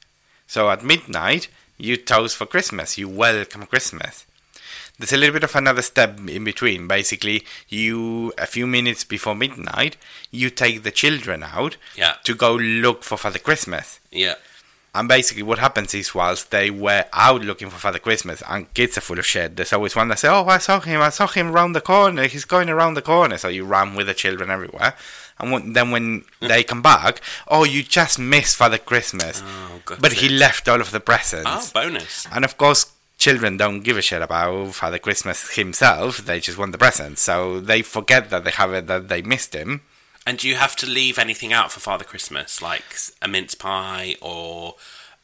[0.46, 1.48] So at midnight,
[1.78, 4.26] you toast for Christmas, you welcome Christmas.
[5.00, 6.86] There's a little bit of another step in between.
[6.86, 9.96] Basically, you a few minutes before midnight,
[10.30, 12.16] you take the children out Yeah.
[12.24, 13.98] to go look for Father Christmas.
[14.10, 14.34] Yeah.
[14.94, 18.98] And basically, what happens is, whilst they were out looking for Father Christmas, and kids
[18.98, 21.00] are full of shit, there's always one that says, "Oh, I saw him!
[21.00, 22.26] I saw him around the corner.
[22.26, 24.94] He's going around the corner." So you run with the children everywhere,
[25.38, 26.48] and when, then when mm.
[26.48, 30.02] they come back, oh, you just missed Father Christmas, Oh, God.
[30.02, 31.70] but he left all of the Oh, presents.
[31.70, 32.26] bonus.
[32.32, 32.86] And of course,
[33.20, 36.18] children don't give a shit about Father Christmas himself.
[36.18, 39.54] They just want the presents, so they forget that they have it, that they missed
[39.54, 39.82] him.
[40.26, 44.16] And do you have to leave anything out for Father Christmas, like a mince pie
[44.20, 44.74] or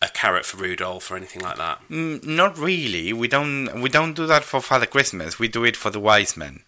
[0.00, 1.80] a carrot for Rudolph or anything like that?
[1.90, 3.12] Mm, not really.
[3.12, 3.80] We don't.
[3.80, 5.38] We don't do that for Father Christmas.
[5.38, 6.60] We do it for the wise men.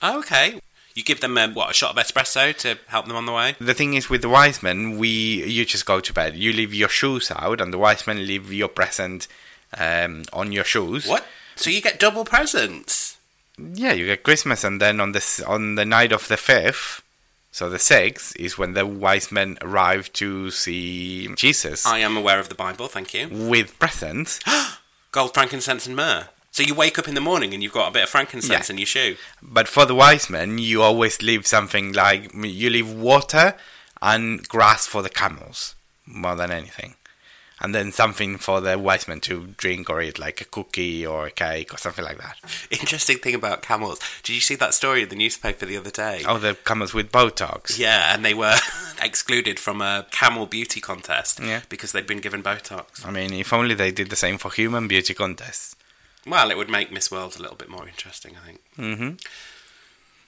[0.00, 0.60] Oh, okay.
[0.94, 3.56] You give them um, what a shot of espresso to help them on the way.
[3.58, 6.36] The thing is, with the wise men, we you just go to bed.
[6.36, 9.28] You leave your shoes out, and the wise men leave your present
[9.78, 11.06] um, on your shoes.
[11.06, 11.24] What?
[11.56, 13.16] So you get double presents?
[13.58, 17.02] Yeah, you get Christmas, and then on this on the night of the fifth,
[17.52, 22.40] so the sixth is when the wise men arrive to see Jesus I am aware
[22.40, 23.28] of the Bible, thank you.
[23.30, 24.40] with presents.
[25.12, 26.28] Gold, frankincense, and myrrh.
[26.50, 28.72] So you wake up in the morning and you've got a bit of frankincense Yeah.
[28.72, 29.16] in your shoe.
[29.42, 33.54] But for the wise men, you always leave something like you leave water
[34.00, 35.74] and grass for the camels
[36.06, 36.94] more than anything.
[37.64, 41.26] And then something for the wise men to drink or eat, like a cookie or
[41.26, 42.36] a cake or something like that.
[42.72, 44.00] Interesting thing about camels.
[44.24, 46.22] Did you see that story in the newspaper the other day?
[46.26, 47.78] Oh, the camels with Botox.
[47.78, 48.56] Yeah, and they were
[49.02, 51.60] excluded from a camel beauty contest Yeah.
[51.68, 53.06] because they'd been given Botox.
[53.06, 55.76] I mean, if only they did the same for human beauty contests.
[56.26, 58.60] Well, it would make Miss World a little bit more interesting, I think.
[58.74, 59.10] hmm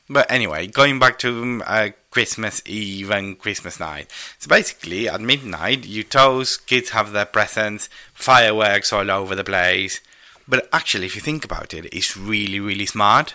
[0.09, 4.11] But anyway, going back to um, uh, Christmas Eve and Christmas night.
[4.39, 10.01] So basically, at midnight, you toast, kids have their presents, fireworks all over the place.
[10.47, 13.35] But actually, if you think about it, it's really, really smart.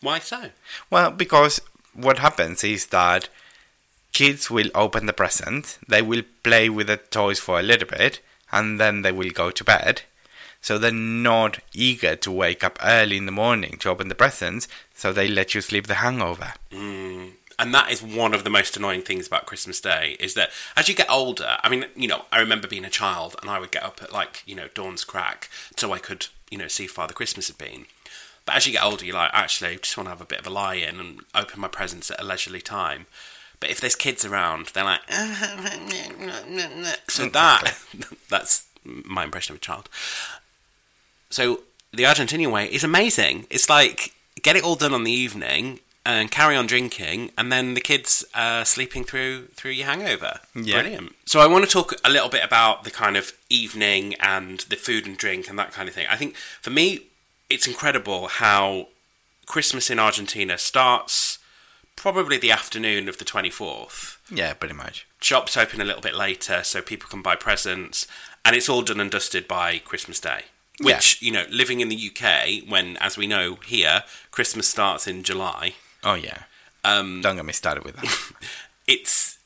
[0.00, 0.50] Why so?
[0.90, 1.60] Well, because
[1.94, 3.28] what happens is that
[4.12, 8.20] kids will open the present, they will play with the toys for a little bit,
[8.50, 10.02] and then they will go to bed.
[10.62, 14.68] So they're not eager to wake up early in the morning to open the presents,
[14.94, 16.54] so they let you sleep the hangover.
[16.70, 17.32] Mm.
[17.58, 20.88] And that is one of the most annoying things about Christmas Day is that as
[20.88, 23.70] you get older, I mean, you know, I remember being a child and I would
[23.70, 27.12] get up at like, you know, dawn's crack so I could, you know, see Father
[27.12, 27.86] Christmas had been.
[28.46, 30.40] But as you get older, you're like, actually, I just want to have a bit
[30.40, 33.06] of a lie in and open my presents at a leisurely time.
[33.60, 35.08] But if there's kids around, they're like,
[37.08, 37.78] so that
[38.28, 39.88] that's my impression of a child.
[41.32, 41.62] So
[41.92, 43.46] the Argentinian way is amazing.
[43.50, 44.12] It's like
[44.42, 48.24] get it all done on the evening and carry on drinking, and then the kids
[48.34, 50.40] are sleeping through through your hangover.
[50.54, 50.82] Yeah.
[50.82, 51.14] Brilliant.
[51.26, 54.76] So I want to talk a little bit about the kind of evening and the
[54.76, 56.06] food and drink and that kind of thing.
[56.10, 57.06] I think for me,
[57.48, 58.88] it's incredible how
[59.46, 61.38] Christmas in Argentina starts
[61.94, 64.18] probably the afternoon of the twenty fourth.
[64.30, 65.06] Yeah, pretty much.
[65.20, 68.06] Shops open a little bit later so people can buy presents,
[68.44, 70.42] and it's all done and dusted by Christmas Day.
[70.82, 70.96] Yeah.
[70.96, 75.22] Which, you know, living in the UK, when, as we know here, Christmas starts in
[75.22, 75.74] July,
[76.04, 76.42] Oh yeah.
[76.84, 78.32] um, Don't get me started with that.
[78.88, 79.38] it's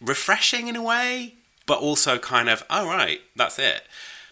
[0.00, 1.34] refreshing in a way,
[1.66, 3.82] but also kind of, oh, right, that's it.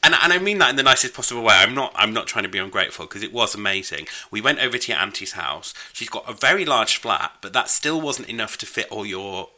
[0.02, 1.54] And, and I mean that in the nicest possible way.
[1.56, 4.06] I'm not I'm not trying to be ungrateful because it was amazing.
[4.30, 5.74] We went over to your auntie's house.
[5.92, 9.48] She's got a very large flat, but that still wasn't enough to fit all your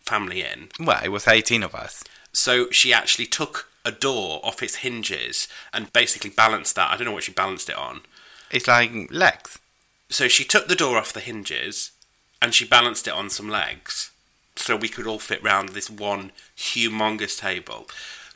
[0.00, 0.70] family in.
[0.80, 2.02] well, it was 18 of us.
[2.32, 6.90] So she actually took a door off its hinges and basically balanced that.
[6.90, 8.02] I don't know what she balanced it on.
[8.50, 9.58] It's like legs.
[10.08, 11.92] So she took the door off the hinges
[12.40, 14.10] and she balanced it on some legs
[14.56, 17.88] so we could all fit round this one humongous table.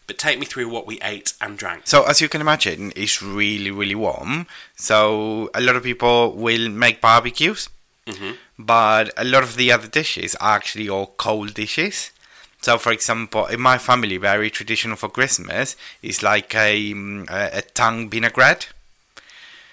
[0.06, 1.82] But take me through what we ate and drank.
[1.86, 4.46] So as you can imagine, it's really, really warm.
[4.76, 7.68] So a lot of people will make barbecues,
[8.06, 8.32] mm-hmm.
[8.58, 12.12] but a lot of the other dishes are actually all cold dishes.
[12.60, 17.58] So, for example, in my family, very traditional for Christmas is like a mm, a,
[17.58, 18.68] a tongue vinaigrette,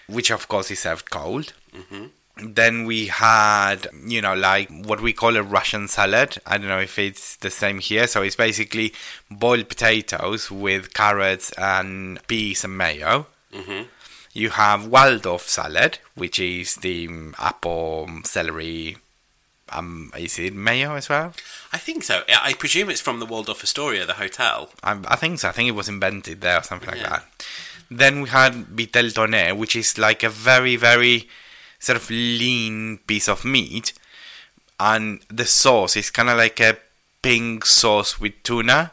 [0.07, 1.53] which of course is served cold.
[2.35, 6.37] Then we had, you know, like what we call a Russian salad.
[6.47, 8.07] I don't know if it's the same here.
[8.07, 8.93] So it's basically
[9.29, 13.27] boiled potatoes with carrots and peas and mayo.
[14.33, 18.97] You have Waldorf salad, which is the um, apple, celery,
[19.73, 21.33] um, is it mayo as well?
[21.71, 22.23] I think so.
[22.29, 24.69] I presume it's from the Waldorf Astoria, the hotel.
[24.83, 25.49] I, I think so.
[25.49, 27.09] I think it was invented there or something like Yeah.
[27.09, 27.45] that.
[27.91, 31.27] Then we had vitel toné, which is like a very, very
[31.79, 33.93] sort of lean piece of meat,
[34.79, 36.77] and the sauce is kind of like a
[37.21, 38.91] pink sauce with tuna.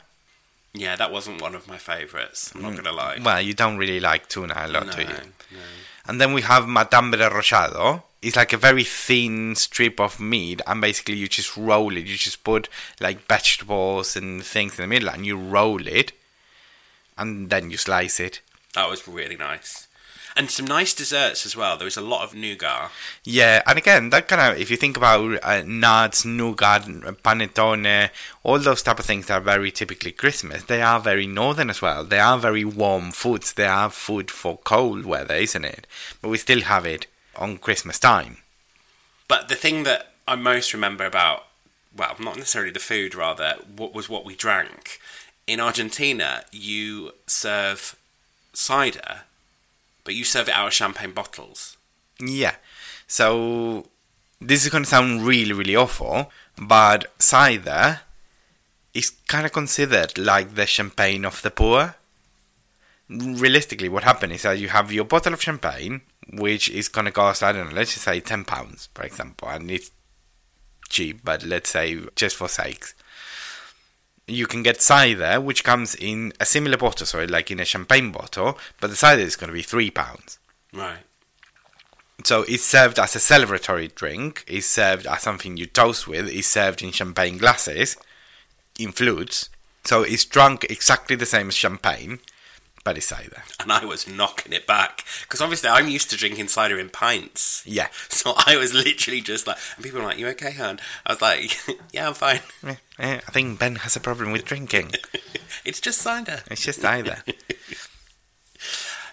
[0.72, 2.52] Yeah, that wasn't one of my favourites.
[2.54, 3.18] I'm not going to lie.
[3.22, 5.08] Well, you don't really like tuna a lot, no, do you?
[5.08, 5.58] no.
[6.06, 8.02] And then we have matambre arrollado.
[8.22, 12.06] It's like a very thin strip of meat, and basically you just roll it.
[12.06, 12.68] You just put
[13.00, 16.12] like vegetables and things in the middle, and you roll it,
[17.16, 18.40] and then you slice it.
[18.74, 19.88] That was really nice.
[20.36, 21.76] And some nice desserts as well.
[21.76, 22.92] There was a lot of nougat.
[23.24, 26.82] Yeah, and again, that kind of if you think about uh, nuts, nougat,
[27.24, 28.10] panettone,
[28.44, 31.82] all those type of things that are very typically Christmas, they are very northern as
[31.82, 32.04] well.
[32.04, 33.54] They are very warm foods.
[33.54, 35.86] They are food for cold weather, isn't it?
[36.22, 37.06] But we still have it
[37.40, 38.38] on Christmas time.
[39.28, 41.46] But the thing that I most remember about,
[41.96, 45.00] well, not necessarily the food, rather, what was what we drank.
[45.46, 47.96] In Argentina, you serve
[48.52, 49.22] cider,
[50.04, 51.76] but you serve it out of champagne bottles.
[52.20, 52.56] Yeah.
[53.06, 53.86] So
[54.40, 58.00] this is going to sound really, really awful, but cider
[58.94, 61.96] is kind of considered like the champagne of the poor.
[63.10, 66.02] Realistically, what happens is that you have your bottle of champagne,
[66.32, 69.48] which is going to cost, I don't know, let's just say £10, pounds, for example,
[69.48, 69.90] and it's
[70.88, 72.94] cheap, but let's say just for sakes.
[74.28, 78.12] You can get cider, which comes in a similar bottle, so like in a champagne
[78.12, 79.92] bottle, but the cider is going to be £3.
[79.92, 80.38] pounds.
[80.72, 81.00] Right.
[82.22, 86.46] So it's served as a celebratory drink, it's served as something you toast with, it's
[86.46, 87.96] served in champagne glasses,
[88.78, 89.50] in flutes.
[89.84, 92.20] So it's drunk exactly the same as champagne,
[92.84, 93.42] but it's cider.
[93.60, 95.04] And I was knocking it back.
[95.22, 97.62] Because obviously I'm used to drinking cider in pints.
[97.66, 97.88] Yeah.
[98.08, 100.80] So I was literally just like, and people were like, you okay, hon?
[101.06, 101.58] I was like,
[101.92, 102.40] yeah, I'm fine.
[102.66, 104.92] Eh, eh, I think Ben has a problem with drinking.
[105.62, 106.40] It's just cider.
[106.50, 107.18] It's just cider.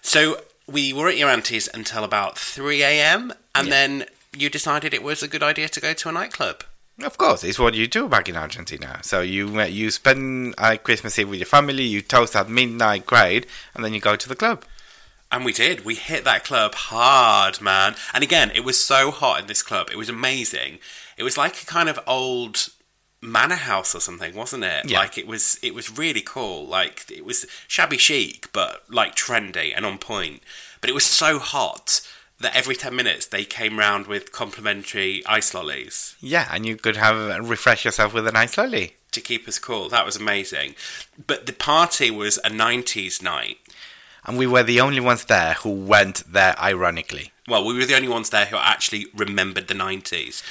[0.01, 3.33] So we were at your auntie's until about 3 a.m.
[3.53, 3.71] and Yeah.
[3.71, 4.05] then
[4.35, 6.63] you decided it was a good idea to go to a nightclub.
[7.03, 8.99] Of course, it's what you do back in Argentina.
[9.03, 13.05] So you uh, you spend uh, Christmas Eve with your family, you toast at midnight,
[13.05, 13.45] grade,
[13.75, 14.65] and then you go to the club.
[15.31, 15.85] And we did.
[15.85, 17.95] We hit that club hard, man.
[18.13, 19.89] And again, it was so hot in this club.
[19.91, 20.79] It was amazing.
[21.17, 22.69] It was like a kind of old
[23.21, 24.89] manor house or something, wasn't it?
[24.89, 24.99] Yeah.
[24.99, 26.65] Like it was it was really cool.
[26.65, 30.41] Like it was shabby chic but like trendy and on point.
[30.81, 32.01] But it was so hot
[32.39, 36.95] that every 10 minutes they came round with complimentary ice lollies Yeah, and you could
[36.95, 38.95] have uh, refresh yourself with a nice lolly.
[39.11, 39.89] to keep us cool.
[39.89, 40.75] That was amazing.
[41.25, 43.57] But the party was a 90s night.
[44.25, 47.31] And we were the only ones there who went there ironically.
[47.47, 50.43] well, we were the only ones there who actually remembered the 90s.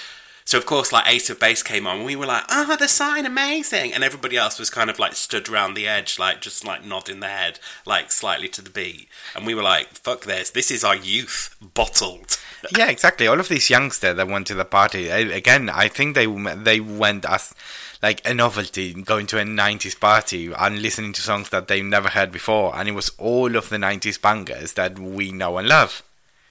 [0.46, 2.86] So, of course, like Ace of Base came on, and we were like, oh, the
[2.86, 3.92] sign, amazing.
[3.92, 7.18] And everybody else was kind of like stood around the edge, like just like nodding
[7.18, 9.08] their head, like slightly to the beat.
[9.34, 12.38] And we were like, fuck this, this is our youth bottled.
[12.78, 13.26] yeah, exactly.
[13.26, 16.78] All of these youngsters that went to the party, eh, again, I think they they
[16.78, 17.52] went as
[18.00, 22.10] like a novelty, going to a 90s party and listening to songs that they've never
[22.10, 22.76] heard before.
[22.76, 26.04] And it was all of the 90s bangers that we know and love.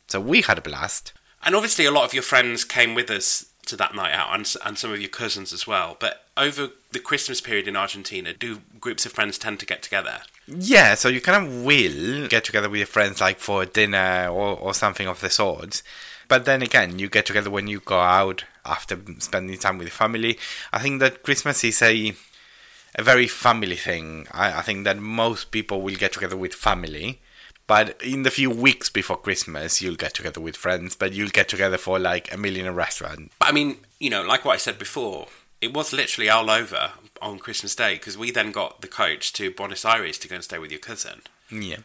[0.08, 1.14] So we had a blast.
[1.46, 4.52] And obviously, a lot of your friends came with us to that night out, and,
[4.66, 5.98] and some of your cousins as well.
[6.00, 10.20] But over the Christmas period in Argentina, do groups of friends tend to get together?
[10.48, 14.58] Yeah, so you kind of will get together with your friends like for dinner or,
[14.58, 15.82] or something of the sort.
[16.28, 19.92] But then again, you get together when you go out after spending time with your
[19.92, 20.40] family.
[20.74, 22.16] I think that Christmas is a
[22.98, 24.28] a very family thing.
[24.32, 27.20] I, I think that most people will get together with family.
[27.68, 31.50] But in the few weeks before Christmas, you'll get together with friends, but you'll get
[31.50, 33.32] together for like a meal in a restaurant.
[33.40, 35.28] But I mean, you know, like what I said before,
[35.62, 36.92] it was literally all over
[37.22, 40.44] on Christmas Day because we then got the coach to Buenos Aires to go and
[40.44, 41.78] stay with your cousin, Yeah.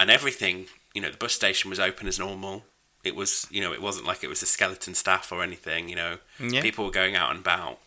[0.00, 0.66] and everything.
[0.94, 2.64] You know, the bus station was open as normal.
[3.04, 5.88] It was, you know, it wasn't like it was a skeleton staff or anything.
[5.88, 6.62] You know, Yeah.
[6.62, 7.78] people were going out and about.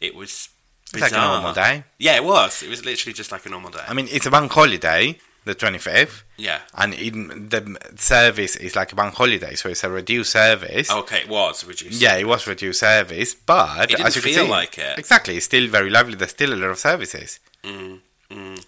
[0.00, 0.48] It was
[0.92, 1.84] It's like a normal day.
[1.98, 2.62] Yeah, it was.
[2.62, 3.84] It was literally just like a normal day.
[3.86, 6.22] I mean, it's a bank holiday, the 25th.
[6.36, 6.60] yeah.
[6.74, 10.90] and in the service is like a bank holiday, so it's a reduced service.
[10.90, 12.00] Okay, it was reduced.
[12.00, 14.98] Yeah, it was reduced service, but It didn't as you can feel see- like it.
[14.98, 16.14] Exactly, it's still very lively.
[16.14, 17.40] There's still a lot of services.
[17.62, 18.64] Mm, mm.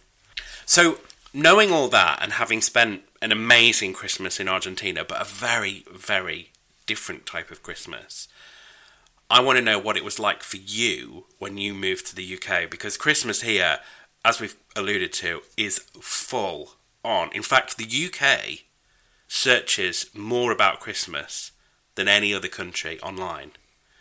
[0.64, 0.98] So,
[1.32, 6.50] knowing all that and having spent an amazing Christmas in Argentina, but a very, very
[6.86, 8.28] different type of Christmas,
[9.30, 12.34] I want to know what it was like for you when you moved to the
[12.36, 13.78] UK because Christmas here,
[14.26, 16.74] as we've alluded to, is full
[17.04, 17.30] on.
[17.32, 18.64] In fact, the UK
[19.28, 21.52] searches more about Christmas
[21.94, 23.52] than any other country online.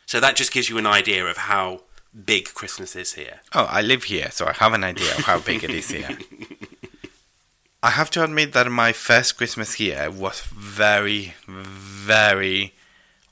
[0.07, 1.81] So that just gives you an idea of how
[2.25, 3.41] big Christmas is here.
[3.53, 6.17] Oh, I live here, so I have an idea of how big it is here.
[7.83, 12.73] I have to admit that my first Christmas here was very, very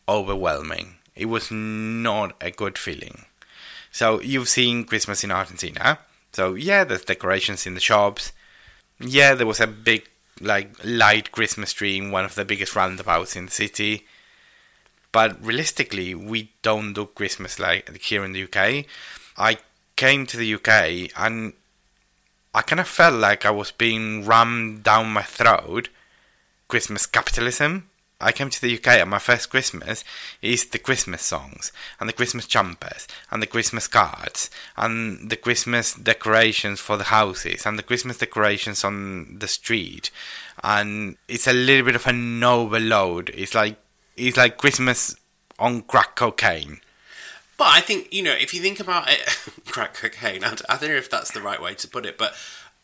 [0.08, 0.98] overwhelming.
[1.16, 3.26] It was not a good feeling.
[3.92, 5.98] So you've seen Christmas in Argentina.
[6.34, 8.34] So yeah, there's decorations in the shops.
[9.00, 10.10] Yeah, there was a big
[10.42, 14.06] like light Christmas tree in one of the biggest roundabouts in the city.
[15.12, 18.86] But realistically, we don't do Christmas like here in the UK.
[19.38, 19.60] I
[19.96, 21.54] came to the UK and
[22.54, 25.90] I kind of felt like I was being rammed down my throat
[26.68, 27.90] Christmas capitalism.
[28.22, 30.04] I came to the UK and my first Christmas
[30.42, 35.94] is the Christmas songs and the Christmas jumpers and the Christmas cards and the Christmas
[35.94, 40.10] decorations for the houses and the Christmas decorations on the street
[40.64, 43.30] and it's a little bit of an overload.
[43.34, 43.78] It's like
[44.16, 45.16] it's like Christmas
[45.60, 46.82] on crack cocaine.
[47.58, 49.22] But I think you know if you think about it,
[49.66, 50.44] crack cocaine.
[50.44, 52.36] I don't know if that's the right way to put it, but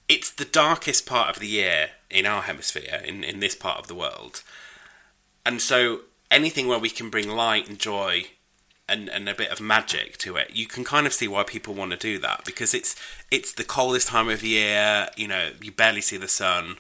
[0.08, 3.88] it's the darkest part of the year in our hemisphere, in in this part of
[3.88, 4.44] the world,
[5.50, 8.26] and so anything where we can bring light and joy.
[8.92, 10.50] And, and a bit of magic to it.
[10.52, 12.96] You can kind of see why people want to do that because it's
[13.30, 15.10] it's the coldest time of year.
[15.16, 16.78] You know, you barely see the sun,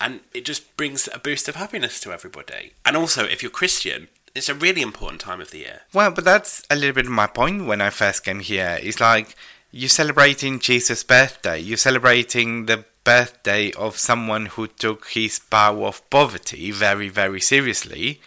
[0.00, 2.72] and it just brings a boost of happiness to everybody.
[2.86, 5.80] And also, if you're Christian, it's a really important time of the year.
[5.92, 8.78] Well, but that's a little bit of my point when I first came here.
[8.80, 9.36] It's like
[9.70, 11.58] you're celebrating Jesus' birthday.
[11.58, 18.20] You're celebrating the birthday of someone who took his vow of poverty very, very seriously.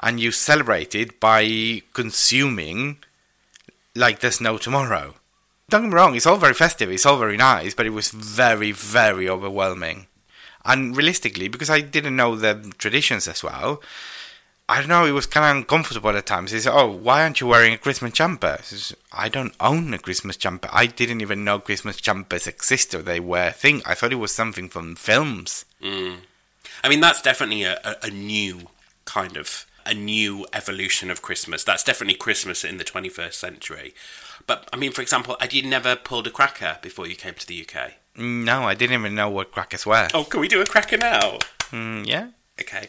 [0.00, 2.98] And you celebrate it by consuming
[3.94, 5.14] like there's no tomorrow.
[5.68, 8.10] Don't get me wrong, it's all very festive, it's all very nice, but it was
[8.10, 10.06] very, very overwhelming.
[10.64, 13.80] And realistically, because I didn't know the traditions as well,
[14.70, 16.52] I don't know, it was kind of uncomfortable at times.
[16.52, 18.60] He said, Oh, why aren't you wearing a Christmas jumper?
[19.12, 20.68] I I don't own a Christmas jumper.
[20.72, 23.04] I didn't even know Christmas jumpers existed.
[23.04, 23.82] They were a thing.
[23.84, 25.64] I thought it was something from films.
[25.82, 28.68] I mean, that's definitely a, a, a new
[29.06, 31.64] kind of a new evolution of Christmas.
[31.64, 33.92] That's definitely Christmas in the 21st century.
[34.46, 37.46] But I mean, for example, had you never pulled a cracker before you came to
[37.46, 37.94] the UK?
[38.16, 40.06] No, I didn't even know what crackers were.
[40.14, 41.38] Oh, can we do a cracker now?
[41.72, 42.28] Mm, yeah.
[42.60, 42.88] Okay.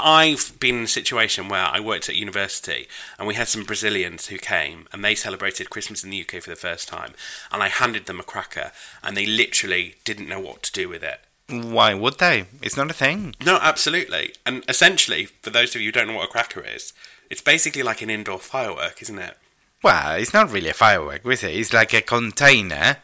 [0.00, 4.26] I've been in a situation where I worked at university and we had some Brazilians
[4.26, 7.12] who came and they celebrated Christmas in the UK for the first time.
[7.52, 8.72] And I handed them a cracker
[9.02, 11.20] and they literally didn't know what to do with it.
[11.48, 12.46] Why would they?
[12.60, 13.36] It's not a thing.
[13.44, 14.32] No, absolutely.
[14.44, 16.92] And essentially, for those of you who don't know what a cracker is,
[17.30, 19.36] it's basically like an indoor firework, isn't it?
[19.82, 21.54] Well, it's not really a firework, is it?
[21.54, 22.96] It's like a container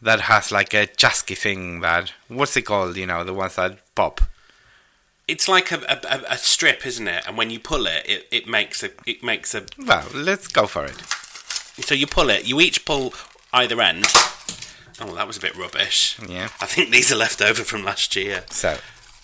[0.00, 2.96] that has like a chasky thing that what's it called?
[2.96, 4.20] You know, the ones that pop.
[5.28, 7.24] It's like a, a, a strip, isn't it?
[7.26, 9.64] And when you pull it, it, it makes a it makes a.
[9.78, 10.96] Well, let's go for it.
[11.84, 12.46] So you pull it.
[12.48, 13.14] You each pull
[13.52, 14.06] either end.
[15.00, 16.18] Oh, that was a bit rubbish.
[16.28, 16.48] Yeah.
[16.60, 18.44] I think these are left over from last year.
[18.50, 18.78] So,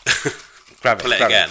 [0.80, 1.02] grab it.
[1.02, 1.48] Pull it grab again.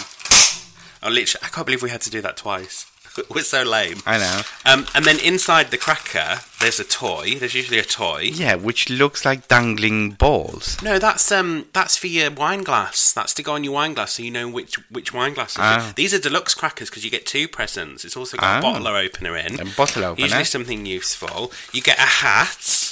[1.01, 2.85] Oh, literally, I can't believe we had to do that twice.
[3.33, 3.97] We're so lame.
[4.05, 4.41] I know.
[4.65, 7.35] Um, and then inside the cracker, there's a toy.
[7.35, 8.21] There's usually a toy.
[8.33, 10.81] Yeah, which looks like dangling balls.
[10.81, 13.13] No, that's um, that's for your wine glass.
[13.13, 15.55] That's to go on your wine glass, so you know which which wine glass.
[15.59, 15.93] Ah.
[15.95, 18.03] These are deluxe crackers because you get two presents.
[18.05, 18.59] It's also got Ah.
[18.59, 19.59] a bottle opener in.
[19.59, 20.25] A bottle opener.
[20.25, 21.51] Usually something useful.
[21.71, 22.89] You get a hat.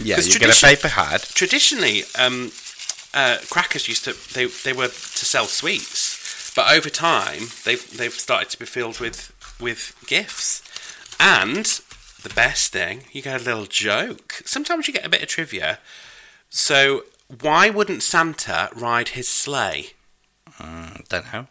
[0.00, 1.22] Yeah, you get a paper hat.
[1.34, 2.52] Traditionally, um,
[3.14, 8.12] uh, crackers used to they they were to sell sweets, but over time they've they've
[8.14, 10.62] started to be filled with with gifts,
[11.20, 11.64] and
[12.22, 14.42] the best thing you get a little joke.
[14.44, 15.78] Sometimes you get a bit of trivia.
[16.50, 17.04] So
[17.40, 19.90] why wouldn't Santa ride his sleigh
[20.58, 21.46] Mm, don't know.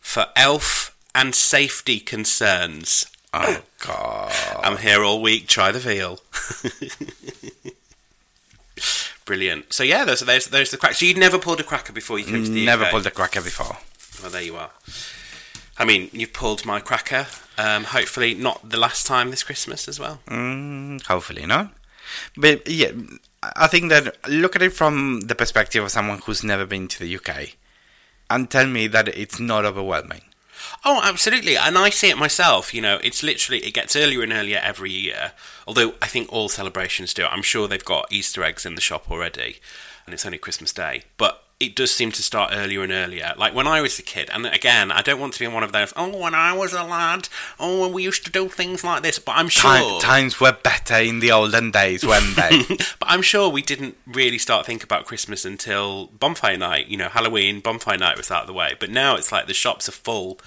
[0.00, 3.06] for elf and safety concerns?
[3.34, 4.32] Oh God.
[4.62, 5.46] I'm here all week.
[5.48, 6.20] Try the veal.
[9.24, 9.72] Brilliant.
[9.72, 10.94] So yeah, there's there's there's the crack.
[10.94, 12.90] So you'd never pulled a cracker before you came to the Never UK?
[12.92, 13.76] pulled a cracker before.
[14.22, 14.70] Well, there you are.
[15.78, 17.26] I mean, you've pulled my cracker.
[17.58, 20.20] Um, hopefully, not the last time this Christmas as well.
[20.28, 21.72] Mm, hopefully not.
[22.36, 22.92] But yeah,
[23.42, 26.98] I think that look at it from the perspective of someone who's never been to
[26.98, 27.56] the UK,
[28.30, 30.22] and tell me that it's not overwhelming.
[30.84, 31.56] Oh, absolutely.
[31.56, 32.74] And I see it myself.
[32.74, 35.32] You know, it's literally, it gets earlier and earlier every year.
[35.66, 37.24] Although I think all celebrations do.
[37.24, 39.58] I'm sure they've got Easter eggs in the shop already.
[40.04, 41.02] And it's only Christmas Day.
[41.16, 43.32] But it does seem to start earlier and earlier.
[43.38, 45.72] Like when I was a kid, and again, I don't want to be one of
[45.72, 47.28] those, oh, when I was a lad,
[47.58, 49.18] oh, when we used to do things like this.
[49.18, 49.70] But I'm sure.
[49.70, 52.62] Time, times were better in the olden days, weren't they?
[52.98, 56.88] but I'm sure we didn't really start thinking about Christmas until bonfire night.
[56.88, 58.74] You know, Halloween, bonfire night was out of the way.
[58.78, 60.38] But now it's like the shops are full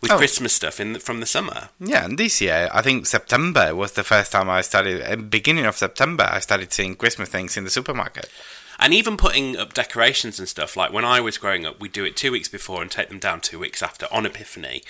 [0.00, 0.16] with Oh.
[0.18, 1.70] Christmas stuff in the, from the summer.
[1.80, 5.76] yeah, and this year, I think September was the first time I started, beginning of
[5.76, 8.30] September, I started seeing Christmas things in the supermarket.
[8.78, 10.76] And even putting up decorations and stuff.
[10.76, 13.18] Like when I was growing up, we'd do it two weeks before and take them
[13.18, 14.82] down two weeks after on Epiphany.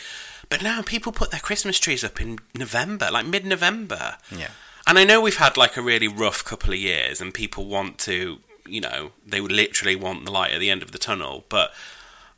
[0.49, 4.17] But now people put their Christmas trees up in November, like mid November.
[4.31, 4.51] Yeah.
[4.87, 7.99] And I know we've had like a really rough couple of years and people want
[8.01, 11.45] to, you know, they literally want the light at the end of the tunnel.
[11.49, 11.73] But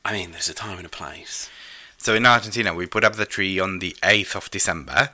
[0.04, 1.50] I mean, there's a time and a place.
[1.98, 5.10] So in Argentina, we put up the tree on the 8th of December,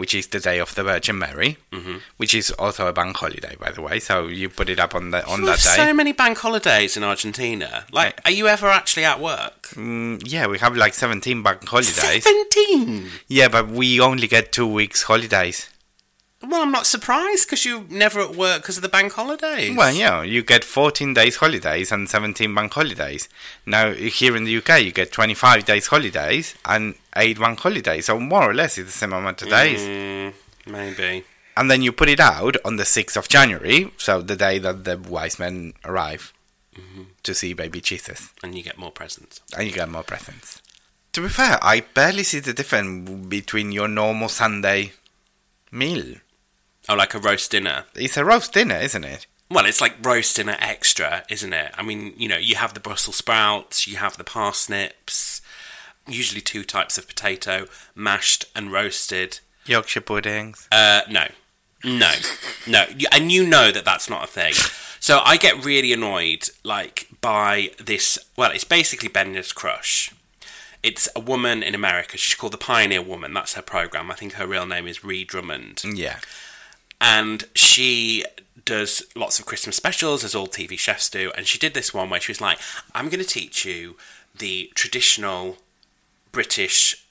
[0.00, 1.96] which is the day of the Virgin Mary, Mm-hmm.
[2.16, 4.00] which is also a bank holiday, by the way.
[4.00, 5.76] So you put it up on the on that day.
[5.84, 7.84] so many bank holidays in Argentina.
[7.92, 9.60] Like, are you ever actually at work?
[9.76, 12.24] Mm, yeah, we have like 17 bank holidays.
[12.24, 13.10] Seventeen.
[13.28, 15.68] Yeah, but we only get two weeks holidays.
[16.42, 19.76] Well, I'm not surprised because you're never at work because of the bank holidays.
[19.76, 23.28] Well, yeah, you get 14 days holidays and 17 bank holidays.
[23.66, 28.06] Now, here in the UK, you get 25 days holidays and 8 bank holidays.
[28.06, 29.80] So, more or less, it's the same amount of days.
[29.80, 30.32] Mm,
[30.66, 31.24] maybe.
[31.56, 34.84] And then you put it out on the 6th of January, so the day that
[34.84, 36.32] the wise men arrive
[37.22, 38.32] to see baby Jesus.
[38.42, 39.40] And you get more presents.
[39.56, 40.62] And you get more presents.
[41.12, 44.92] To be fair, I barely see the difference between your normal Sunday
[45.70, 46.14] meal.
[46.90, 47.84] Oh, like a roast dinner.
[47.94, 49.28] It's a roast dinner, isn't it?
[49.48, 51.70] Well, it's like roast dinner extra, isn't it?
[51.78, 55.40] I mean, you know, you have the Brussels sprouts, you have the parsnips,
[56.08, 59.38] usually two types of potato, mashed and roasted.
[59.66, 60.66] Yorkshire puddings.
[60.72, 61.28] Uh, no,
[61.84, 62.10] no,
[62.66, 64.54] no, and you know that that's not a thing.
[64.98, 68.18] So I get really annoyed, like by this.
[68.36, 70.12] Well, it's basically Bender's Crush.
[70.82, 72.18] It's a woman in America.
[72.18, 73.32] She's called the Pioneer Woman.
[73.32, 74.10] That's her program.
[74.10, 76.18] I think her real name is Ree Drummond, Yeah.
[77.00, 78.24] And she
[78.64, 81.32] does lots of Christmas specials, as all TV chefs do.
[81.36, 82.58] And she did this one where she was like,
[82.94, 83.96] "I'm going to teach you
[84.34, 85.58] the traditional
[86.32, 87.04] British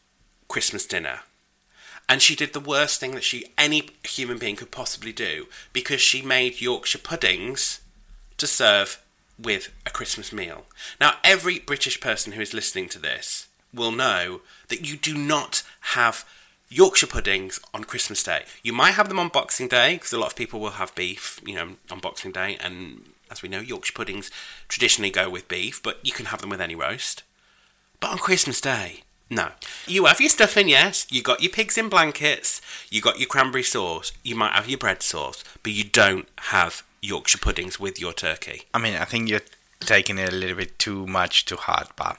[0.47, 1.21] Christmas dinner."
[2.07, 6.01] And she did the worst thing that she any human being could possibly do because
[6.01, 7.81] she made Yorkshire puddings
[8.37, 8.99] to serve
[9.37, 10.65] with a Christmas meal.
[10.99, 15.63] Now, every British person who is listening to this will know that you do not
[15.81, 16.25] have
[16.69, 18.43] Yorkshire puddings on Christmas Day.
[18.63, 21.41] You might have them on Boxing Day because a lot of people will have beef,
[21.45, 24.29] you know, on Boxing Day, and as we know, Yorkshire puddings
[24.67, 27.23] traditionally go with beef, but you can have them with any roast.
[27.99, 29.49] But on Christmas Day, no.
[29.85, 31.05] You have your stuffing, yes.
[31.09, 32.61] You got your pigs in blankets.
[32.89, 34.11] You got your cranberry sauce.
[34.23, 38.63] You might have your bread sauce, but you don't have Yorkshire puddings with your turkey.
[38.73, 39.41] I mean, I think you're
[39.79, 42.17] taking it a little bit too much to heart, Bob.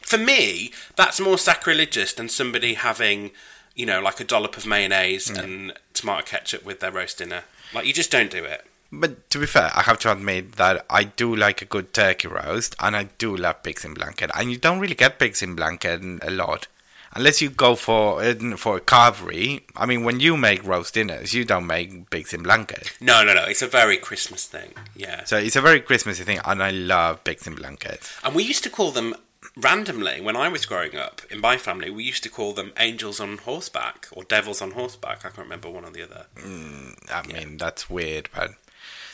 [0.00, 3.30] For me, that's more sacrilegious than somebody having,
[3.78, 7.44] you know, like a dollop of mayonnaise and tomato ketchup with their roast dinner.
[7.72, 8.66] Like, you just don't do it.
[8.90, 12.26] But to be fair, I have to admit that I do like a good turkey
[12.26, 14.32] roast, and I do love pigs in blanket.
[14.34, 16.66] And you don't really get pigs in blanket a lot,
[17.14, 18.20] unless you go for
[18.56, 19.62] for a carvery.
[19.76, 22.96] I mean, when you make roast dinners, you don't make pigs in blanket.
[23.00, 23.44] No, no, no.
[23.44, 24.72] It's a very Christmas thing.
[24.96, 25.22] Yeah.
[25.24, 28.10] So it's a very Christmassy thing, and I love pigs in blanket.
[28.24, 29.14] And we used to call them
[29.58, 31.90] randomly when I was growing up in my family.
[31.90, 35.18] We used to call them angels on horseback or devils on horseback.
[35.24, 36.26] I can't remember one or the other.
[36.36, 38.52] Mm, I mean, that's weird, but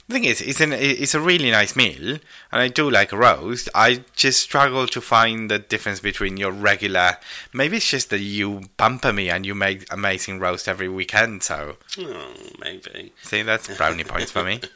[0.07, 2.19] the thing is, it's an it's a really nice meal,
[2.53, 3.71] and I do like a roast.
[3.75, 7.17] I just struggle to find the difference between your regular.
[7.55, 11.43] Maybe it's just that you pamper me and you make amazing roast every weekend.
[11.43, 13.13] So, Oh, maybe.
[13.23, 14.61] see, that's brownie points for me.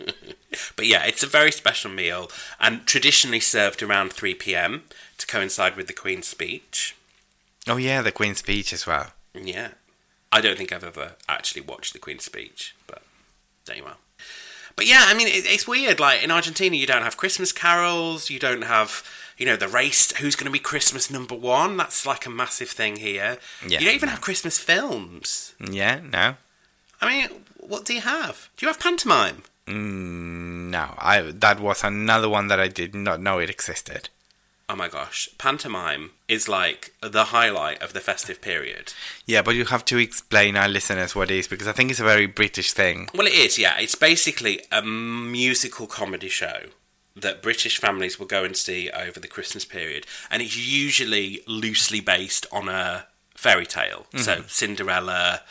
[0.77, 2.31] But yeah, it's a very special meal
[2.61, 4.83] and traditionally served around 3 pm
[5.19, 6.97] to coincide with the Queen's speech.
[7.67, 9.13] Oh yeah, the Queen's speech as well.
[9.35, 9.69] Yeah.
[10.31, 13.03] I don't think I've ever actually watched the Queen's speech, but
[13.67, 13.97] there you are.
[14.77, 15.99] But yeah, I mean, it, it's weird.
[15.99, 18.31] Like in Argentina, you don't have Christmas carols.
[18.31, 19.03] You don't have,
[19.37, 20.17] you know, the race.
[20.19, 21.77] Who's going to be Christmas number one?
[21.77, 23.39] That's like a massive thing here.
[23.67, 23.81] Yeah.
[23.81, 25.55] You don't even have Christmas films.
[25.59, 26.37] Yeah, no,
[27.01, 28.49] I mean, what do you have?
[28.57, 29.43] Do you have pantomime?
[29.69, 30.95] Mm, no.
[30.99, 34.09] I that was another one that I did not know it existed.
[34.71, 38.93] Oh my gosh, pantomime is like the highlight of the festive period.
[39.25, 42.01] Yeah, but you have to explain our listeners what it is because I think it's
[42.01, 43.09] a very British thing.
[43.15, 43.79] Well, it is, yeah.
[43.79, 46.65] It's basically a musical comedy show
[47.17, 52.01] that British families will go and see over the Christmas period, and it's usually loosely
[52.01, 54.07] based on a fairy tale.
[54.17, 55.43] So Cinderella,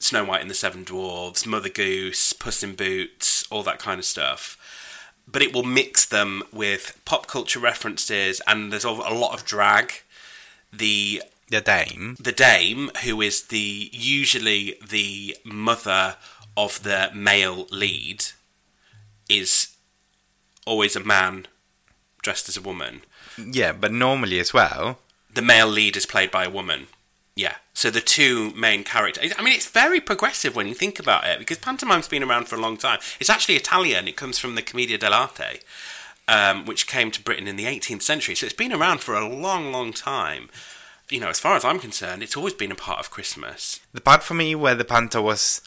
[0.00, 4.04] Snow White and the Seven Dwarfs, Mother Goose, Puss in Boots, all that kind of
[4.04, 4.56] stuff.
[5.26, 9.92] But it will mix them with pop culture references, and there's a lot of drag.
[10.72, 12.16] The The Dame.
[12.20, 16.16] the dame, who is the usually the mother
[16.56, 18.24] of the male lead,
[19.28, 19.68] is
[20.66, 21.46] always a man
[22.22, 23.02] dressed as a woman.
[23.38, 24.98] Yeah, but normally as well.
[25.32, 26.88] The male lead is played by a woman.
[27.38, 27.54] Yeah.
[27.72, 29.32] So the two main characters.
[29.38, 32.56] I mean, it's very progressive when you think about it because pantomime's been around for
[32.56, 32.98] a long time.
[33.20, 34.08] It's actually Italian.
[34.08, 35.60] It comes from the Commedia dell'arte,
[36.26, 38.34] um, which came to Britain in the 18th century.
[38.34, 40.48] So it's been around for a long, long time.
[41.10, 43.78] You know, as far as I'm concerned, it's always been a part of Christmas.
[43.92, 45.62] The part for me where the Panto was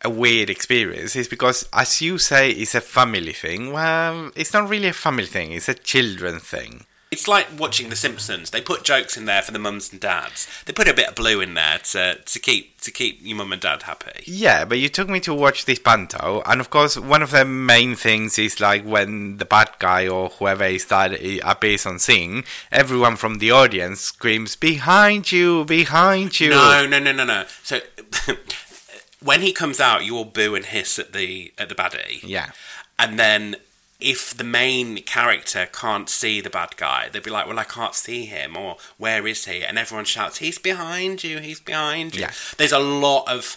[0.00, 3.74] a weird experience is because, as you say, it's a family thing.
[3.74, 6.86] Well, it's not really a family thing, it's a children thing.
[7.12, 8.48] It's like watching The Simpsons.
[8.48, 10.48] They put jokes in there for the mums and dads.
[10.64, 13.52] They put a bit of blue in there to to keep to keep your mum
[13.52, 14.24] and dad happy.
[14.24, 17.44] Yeah, but you took me to watch this panto, and of course, one of the
[17.44, 21.12] main things is like when the bad guy or whoever is that
[21.44, 25.66] appears on scene, everyone from the audience screams, "Behind you!
[25.66, 27.44] Behind you!" No, no, no, no, no.
[27.62, 27.80] So
[29.22, 32.22] when he comes out, you all boo and hiss at the at the baddie.
[32.22, 32.52] Yeah.
[32.98, 33.56] And then
[34.02, 37.94] if the main character can't see the bad guy, they'd be like, "Well, I can't
[37.94, 41.38] see him," or "Where is he?" And everyone shouts, "He's behind you!
[41.38, 42.32] He's behind you!" Yeah.
[42.56, 43.56] There's a lot of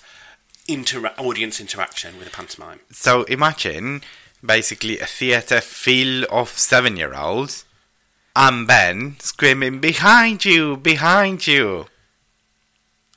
[0.67, 2.79] intera- audience interaction with a pantomime.
[2.91, 4.01] So imagine
[4.43, 7.65] basically a theatre full of seven year olds
[8.35, 10.77] and Ben screaming, Behind you!
[10.77, 11.87] Behind you!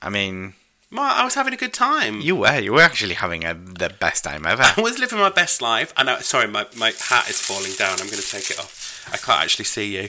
[0.00, 0.54] I mean,
[0.96, 2.20] I was having a good time.
[2.20, 4.62] you were, you were actually having a, the best time ever.
[4.76, 5.92] I was living my best life.
[5.96, 6.18] I know.
[6.20, 8.00] Sorry, my, my hat is falling down.
[8.00, 9.06] I'm going to take it off.
[9.12, 10.08] I can't actually see you.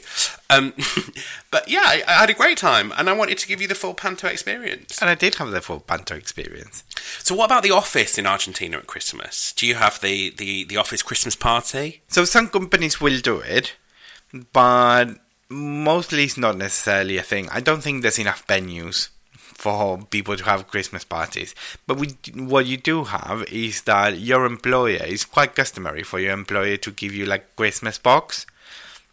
[0.49, 0.73] Um,
[1.51, 3.75] but yeah, I, I had a great time, and I wanted to give you the
[3.75, 5.01] full panto experience.
[5.01, 6.84] And I did have the full Panto experience.
[7.23, 9.53] So, what about the office in Argentina at Christmas?
[9.53, 12.01] Do you have the, the, the office Christmas party?
[12.07, 13.75] So some companies will do it,
[14.53, 15.15] but
[15.49, 17.49] mostly it's not necessarily a thing.
[17.49, 19.09] I don't think there's enough venues
[19.60, 21.53] for people to have Christmas parties.
[21.86, 26.32] But we, what you do have is that your employer is quite customary for your
[26.32, 28.45] employer to give you like Christmas box.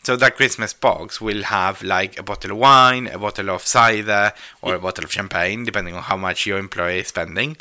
[0.05, 4.33] So that Christmas box will have like a bottle of wine, a bottle of cider,
[4.63, 7.57] or a bottle of champagne, depending on how much your employer is spending.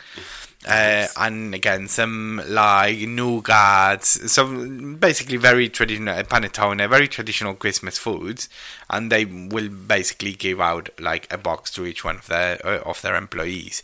[0.66, 8.50] Uh, and again, some like nougats, some basically very traditional panettone, very traditional Christmas foods,
[8.90, 12.80] and they will basically give out like a box to each one of their uh,
[12.80, 13.84] of their employees.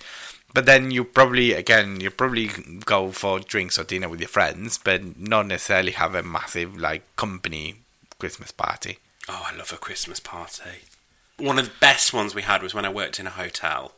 [0.53, 2.49] But then you probably again you probably
[2.83, 7.03] go for drinks or dinner with your friends, but not necessarily have a massive like
[7.15, 7.75] company
[8.17, 8.97] Christmas party.
[9.29, 10.85] Oh, I love a Christmas party.
[11.37, 13.93] One of the best ones we had was when I worked in a hotel,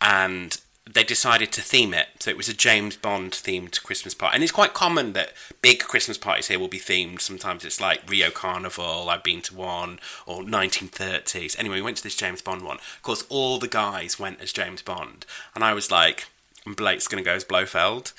[0.00, 0.58] and
[0.94, 2.08] they decided to theme it.
[2.20, 4.34] So it was a James Bond themed Christmas party.
[4.34, 7.20] And it's quite common that big Christmas parties here will be themed.
[7.20, 11.58] Sometimes it's like Rio Carnival, I've been to one, or 1930s.
[11.58, 12.76] Anyway, we went to this James Bond one.
[12.76, 15.26] Of course, all the guys went as James Bond.
[15.54, 16.26] And I was like,
[16.66, 18.12] Blake's going to go as Blofeld.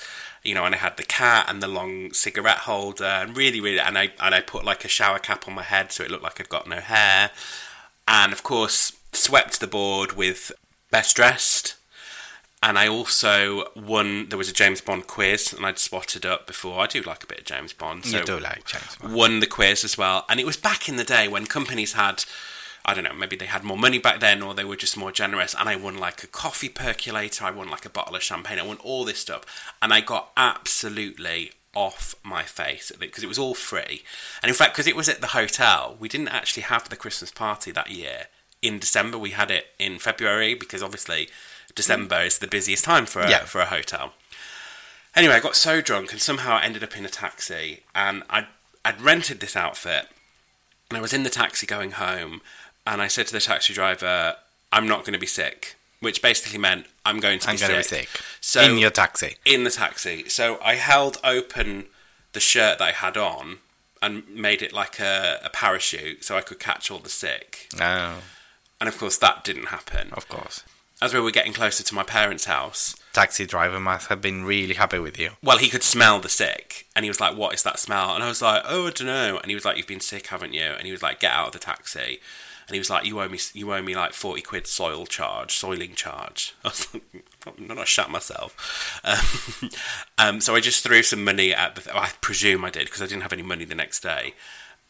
[0.43, 3.80] You know, and I had the cat and the long cigarette holder, and really, really,
[3.80, 6.24] and I and I put like a shower cap on my head so it looked
[6.24, 7.32] like I'd got no hair,
[8.07, 10.53] and of course swept the board with
[10.91, 11.76] best dressed,
[12.62, 14.30] and I also won.
[14.30, 16.80] There was a James Bond quiz, and I'd spotted up before.
[16.80, 18.05] I do like a bit of James Bond.
[18.05, 19.14] So you do like James Bond.
[19.14, 22.26] Won the quiz as well, and it was back in the day when companies had.
[22.86, 25.12] I don't know, maybe they had more money back then or they were just more
[25.12, 25.53] generous.
[25.53, 28.66] And I won like a coffee percolator, I won like a bottle of champagne, I
[28.66, 29.43] won all this stuff.
[29.82, 34.03] And I got absolutely off my face because it was all free.
[34.41, 37.32] And in fact, because it was at the hotel, we didn't actually have the Christmas
[37.32, 38.28] party that year
[38.62, 39.18] in December.
[39.18, 41.30] We had it in February because obviously
[41.76, 43.45] December is the busiest time for a, Yeah.
[43.45, 44.13] for a hotel.
[45.15, 48.47] Anyway, I got so drunk and somehow I ended up in a taxi and I'd,
[48.86, 50.07] I'd rented this outfit
[50.89, 52.41] and I was in the taxi going home
[52.86, 54.36] and I said to the taxi driver,
[54.72, 57.67] I'm not going to be sick, which basically meant I'm going to I'm be to
[57.67, 58.07] be sick.
[58.09, 58.22] sick.
[58.39, 59.38] So in your taxi.
[59.45, 60.30] in the taxi.
[60.30, 61.86] So I held open
[62.34, 63.57] the shirt that I had on
[64.01, 67.67] and made it like a, a parachute so I could catch all the sick.
[67.82, 68.20] Oh,
[68.80, 70.11] And of course, that didn't happen.
[70.13, 70.63] of course.
[71.02, 74.76] As we were getting closer to my parents' house, Taxi driver must have been really
[74.76, 75.32] happy with you.
[75.41, 78.24] well, he could smell the sick, and he was like, "What is that smell?" And
[78.24, 80.54] I was like, "Oh, I don't know." And he was like, "You've been sick, haven't
[80.54, 82.20] you?" And he was like, "Get out of the taxi."
[82.68, 85.56] And he was like, "You owe me, you owe me like forty quid soil charge,
[85.56, 87.04] soiling charge." I was like,
[87.47, 89.70] "I'm not shat myself." Um,
[90.18, 91.97] um, so I just threw some money at the.
[91.97, 94.34] I presume I did because I didn't have any money the next day,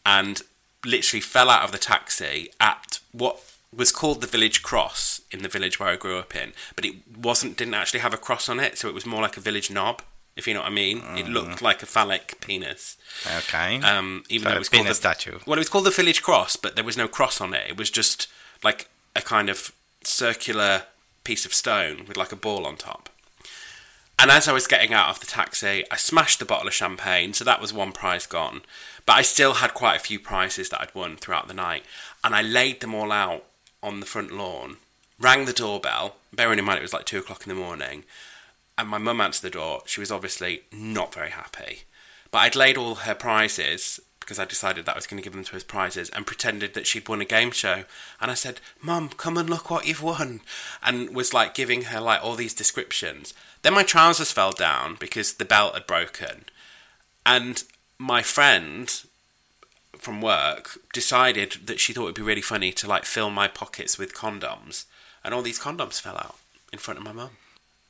[0.04, 0.42] and
[0.84, 3.42] literally fell out of the taxi at what
[3.74, 6.96] was called the village cross in the village where I grew up in, but it
[7.16, 9.70] wasn't didn't actually have a cross on it, so it was more like a village
[9.70, 10.02] knob,
[10.36, 11.02] if you know what I mean.
[11.16, 12.96] It looked like a phallic penis.
[13.38, 13.80] Okay.
[13.80, 15.38] Um, even So though it was called the, statue.
[15.46, 17.70] Well, it was called the village cross, but there was no cross on it.
[17.70, 18.26] It was just
[18.64, 20.84] like a kind of circular
[21.22, 23.08] piece of stone with like a ball on top.
[24.18, 27.32] And as I was getting out of the taxi, I smashed the bottle of champagne,
[27.32, 28.62] so that was one prize gone.
[29.06, 31.84] But I still had quite a few prizes that I'd won throughout the night,
[32.22, 33.46] and I laid them all out
[33.82, 34.76] on the front lawn,
[35.18, 38.04] rang the doorbell, bearing in mind it was like two o'clock in the morning,
[38.76, 39.82] and my mum answered the door.
[39.86, 41.82] She was obviously not very happy.
[42.30, 45.32] But I'd laid all her prizes because I decided that I was going to give
[45.32, 47.84] them to her as prizes and pretended that she'd won a game show.
[48.20, 50.40] And I said, Mum, come and look what you've won.
[50.82, 53.34] And was like giving her like all these descriptions.
[53.62, 56.44] Then my trousers fell down because the belt had broken.
[57.26, 57.64] And
[57.98, 59.02] my friend
[60.00, 63.98] from work decided that she thought it'd be really funny to like fill my pockets
[63.98, 64.84] with condoms.
[65.22, 66.36] And all these condoms fell out
[66.72, 67.30] in front of my mum.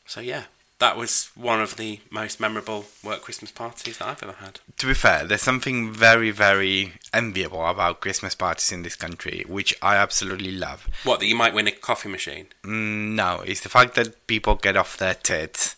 [0.07, 0.45] So yeah,
[0.81, 4.61] that was one of the most memorable work Christmas parties that I've ever had.
[4.79, 9.75] to be fair, there's something very, very enviable about Christmas parties in this country, which
[9.81, 10.89] I absolutely love.
[11.05, 12.47] What, that you might win a coffee machine?
[12.65, 15.77] Mm, no, it's the fact that people get off their tits.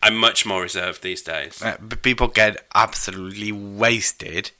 [0.00, 1.60] I'm much more reserved these days.
[1.60, 4.52] Uh, but people get absolutely wasted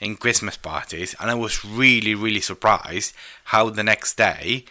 [0.00, 4.64] in Christmas parties, and I was really, really surprised how the next day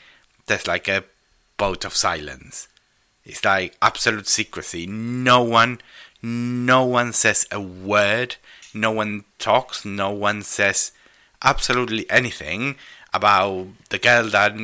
[0.47, 1.03] there's like a
[1.57, 2.67] boat of silence.
[3.23, 4.87] It's like absolute secrecy.
[4.87, 5.81] No one,
[6.23, 8.37] no one says a word.
[8.73, 9.85] No one talks.
[9.85, 10.91] No one says
[11.43, 12.75] absolutely anything
[13.13, 14.55] about the girl that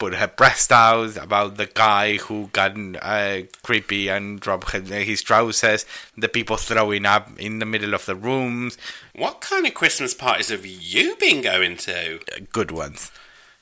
[0.00, 5.84] put her breast out, about the guy who got uh, creepy and dropped his trousers,
[6.16, 8.76] the people throwing up in the middle of the rooms,
[9.14, 12.16] What kind of Christmas parties have you been going to?
[12.16, 13.12] uh, good ones.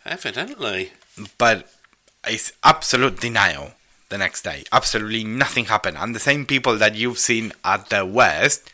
[0.07, 0.93] Evidently.
[1.37, 1.69] But
[2.27, 3.73] it's absolute denial
[4.09, 4.65] the next day.
[4.73, 5.97] Absolutely nothing happened.
[5.99, 8.73] And the same people that you've seen at the West,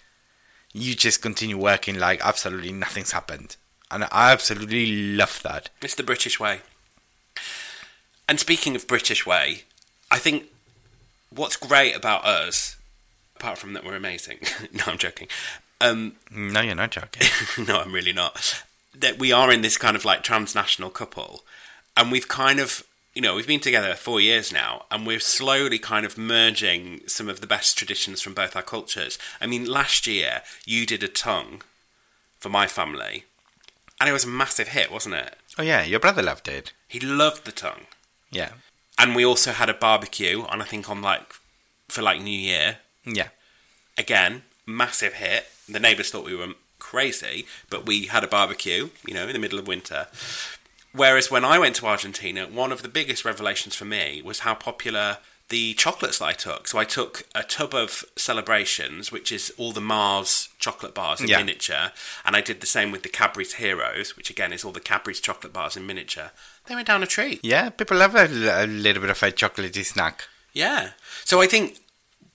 [0.73, 3.57] you just continue working like absolutely nothing's happened.
[3.91, 5.71] And I absolutely love that.
[5.83, 6.61] It's the British way.
[8.29, 9.63] And speaking of British way,
[10.11, 10.45] I think
[11.31, 12.77] what's great about us,
[13.37, 14.39] apart from that we're amazing,
[14.73, 15.29] no, I'm joking.
[15.81, 17.29] Um, No, you're not joking.
[17.67, 18.65] no, I'm really not.
[18.95, 21.45] That we are in this kind of like transnational couple,
[21.97, 25.79] and we've kind of you know, we've been together four years now, and we're slowly
[25.79, 29.19] kind of merging some of the best traditions from both our cultures.
[29.41, 31.63] I mean, last year you did a tongue
[32.41, 33.25] for my family,
[34.01, 35.37] and it was a massive hit, wasn't it?
[35.57, 36.73] Oh yeah, your brother loved it.
[36.89, 37.87] He loved the tongue,
[38.35, 38.51] Yeah,
[38.99, 41.35] and we also had a barbecue, and I think on like
[41.89, 43.29] for like New Year yeah.
[43.97, 45.47] again, massive hit.
[45.69, 49.39] The neighbours thought we were crazy, but we had a barbecue, you know, in the
[49.39, 50.09] middle of winter.
[50.93, 54.55] Whereas when I went to Argentina, one of the biggest revelations for me was how
[54.55, 55.19] popular
[55.55, 56.67] the chocolates that I took.
[56.67, 61.29] So I took a tub of celebrations, which is all the Mars chocolate bars in
[61.29, 61.39] Yeah.
[61.39, 61.93] miniature,
[62.25, 65.21] and I did the same with the Cadbury's Heroes, which again is all the Cadbury's
[65.21, 66.33] chocolate bars in miniature.
[66.67, 67.39] They went down a treat.
[67.45, 68.27] Yeah, people love a,
[68.65, 70.17] a little bit of a chocolatey snack.
[70.53, 70.91] Yeah.
[71.25, 71.79] So I think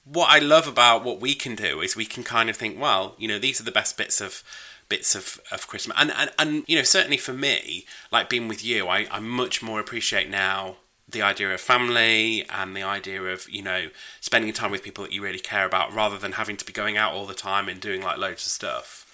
[0.05, 3.15] what I love about what we can do is we can kind of think, well,
[3.17, 4.43] you know, these are the best bits of
[4.87, 5.97] bits of, of Christmas.
[5.99, 9.61] And, and and you know, certainly for me, like being with you, I, I much
[9.61, 10.77] more appreciate now
[11.11, 13.89] the idea of family and the idea of, you know,
[14.21, 16.97] spending time with people that you really care about rather than having to be going
[16.97, 19.05] out all the time and doing like loads of stuff.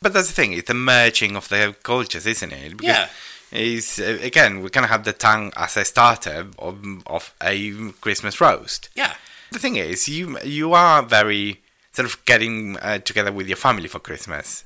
[0.00, 2.76] But that's the thing, it's the merging of the cultures, isn't it?
[2.76, 3.08] Because Yeah.
[3.52, 7.92] Is uh, again, we kind of have the tongue as a starter of, of a
[8.00, 8.88] Christmas roast.
[8.96, 9.14] Yeah.
[9.52, 11.60] The thing is, you you are very
[11.92, 14.64] sort of getting uh, together with your family for Christmas.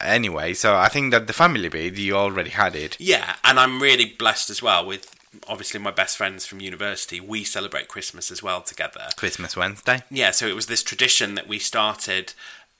[0.00, 2.96] Anyway, so I think that the family bit you already had it.
[3.00, 5.13] Yeah, and I'm really blessed as well with
[5.48, 7.20] obviously my best friends from university.
[7.20, 9.08] We celebrate Christmas as well together.
[9.16, 10.02] Christmas Wednesday.
[10.10, 12.34] yeah, so it was this tradition that we started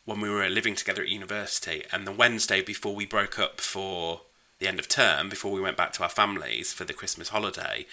[0.05, 4.21] when we were living together at university, and the Wednesday before we broke up for
[4.59, 7.87] the end of term, before we went back to our families for the Christmas holiday,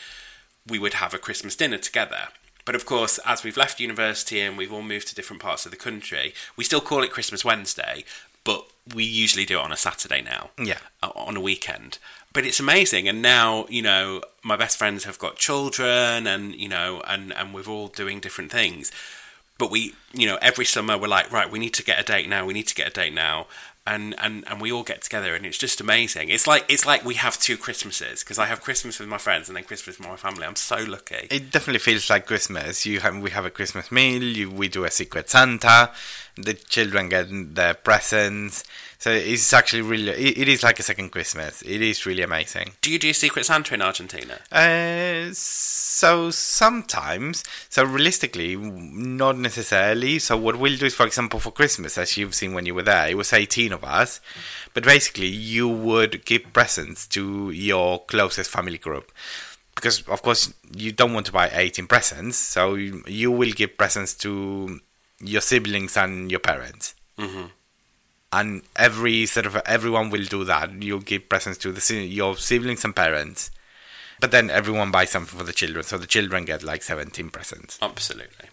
[0.68, 2.28] we would have a Christmas dinner together.
[2.66, 5.72] But of course, as we've left university and we've all moved to different parts of
[5.72, 8.04] the country, we still call it Christmas Wednesday,
[8.44, 10.78] but we usually do it on a Saturday now Yeah.
[11.02, 11.98] uh, on a weekend.
[12.34, 16.70] But it's amazing, and now you know my best friends have got children, and you
[16.70, 18.92] know, and and we're all doing different things.
[19.58, 22.28] But we, you know, every summer we're like, right, we need to get a date
[22.28, 22.46] now.
[22.46, 23.46] We need to get a date now,
[23.86, 26.30] and and and we all get together, and it's just amazing.
[26.30, 29.50] It's like it's like we have two Christmases because I have Christmas with my friends
[29.50, 30.46] and then Christmas with my family.
[30.46, 31.28] I'm so lucky.
[31.30, 32.86] It definitely feels like Christmas.
[32.86, 34.24] You have, we have a Christmas meal.
[34.24, 35.92] You, we do a secret Santa.
[36.36, 38.64] The children get their presents.
[39.02, 40.12] So it's actually really.
[40.12, 41.64] It, it is like a second Christmas.
[41.64, 42.74] It is really amazing.
[42.82, 44.38] Do you do Secret Santa in Argentina?
[44.52, 50.20] Uh, so sometimes, so realistically, not necessarily.
[50.20, 52.84] So what we'll do is, for example, for Christmas, as you've seen when you were
[52.84, 54.22] there, it was 18 of us,
[54.76, 59.12] but basically you would give presents to your closest family group.
[59.74, 63.80] Because of course you don't want to buy 18 presents, so you, you will give
[63.80, 64.80] presents to
[65.24, 66.94] your siblings and your parents
[68.34, 70.72] and every sort of everyone will do that.
[70.82, 73.52] You'll give presents to the your siblings and parents,
[74.20, 77.78] but then everyone buys something for the children, so the children get like seventeen presents.
[77.82, 78.48] Absolutely.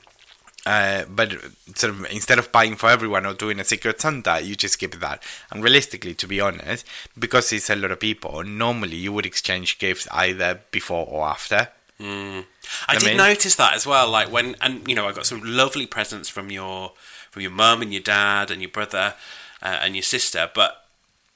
[0.66, 1.32] Uh, but
[1.76, 5.00] sort of instead of buying for everyone or doing a secret Santa, you just give
[5.00, 5.22] that.
[5.50, 6.84] And realistically, to be honest,
[7.18, 11.68] because it's a lot of people, normally you would exchange gifts either before or after.
[12.00, 12.44] I,
[12.86, 14.10] I did mean- notice that as well.
[14.10, 16.92] Like when, and you know, I got some lovely presents from your
[17.30, 19.14] from your mum and your dad and your brother
[19.62, 20.50] uh, and your sister.
[20.54, 20.84] But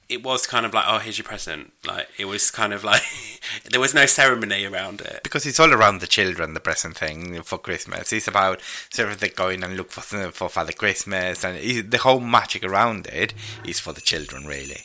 [0.09, 1.73] it was kind of like, oh, here's your present.
[1.85, 3.01] Like it was kind of like
[3.71, 5.21] there was no ceremony around it.
[5.23, 8.13] because it's all around the children, the present thing for Christmas.
[8.13, 8.61] It's about
[8.91, 12.63] sort of they going and look for for Father Christmas, and it, the whole magic
[12.63, 13.33] around it
[13.65, 14.81] is for the children, really.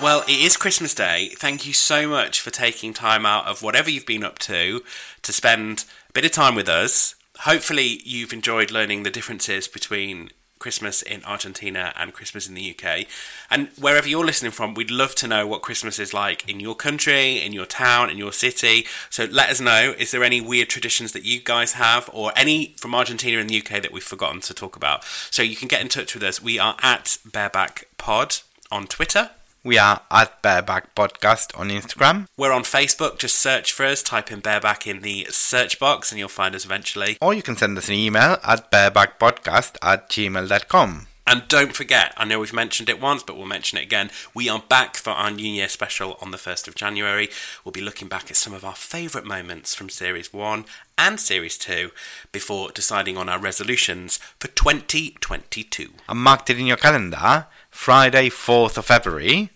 [0.00, 1.30] Well, it is Christmas Day.
[1.34, 4.82] Thank you so much for taking time out of whatever you've been up to
[5.22, 7.15] to spend a bit of time with us.
[7.40, 13.06] Hopefully, you've enjoyed learning the differences between Christmas in Argentina and Christmas in the UK.
[13.50, 16.74] And wherever you're listening from, we'd love to know what Christmas is like in your
[16.74, 18.86] country, in your town, in your city.
[19.10, 19.94] So let us know.
[19.98, 23.58] Is there any weird traditions that you guys have, or any from Argentina and the
[23.58, 25.04] UK that we've forgotten to talk about?
[25.30, 26.42] So you can get in touch with us.
[26.42, 28.38] We are at Bareback Pod
[28.70, 29.30] on Twitter.
[29.66, 33.18] We are at Bareback Podcast on Instagram, We're on Facebook.
[33.18, 34.00] Just search for us.
[34.00, 37.18] Type in bareback in the search box, and you'll find us eventually.
[37.20, 41.08] or you can send us an email at barebackpodcast at gmail.com.
[41.26, 44.12] And don't forget, I know we've mentioned it once, but we'll mention it again.
[44.32, 47.28] We are back for our New Year special on the 1st of January.
[47.64, 50.64] We'll be looking back at some of our favourite moments from Series 1
[50.96, 51.90] and Series 2
[52.30, 55.90] before deciding on our resolutions for 2022.
[56.08, 59.50] And marked it in your calendar, Friday, 4th of February,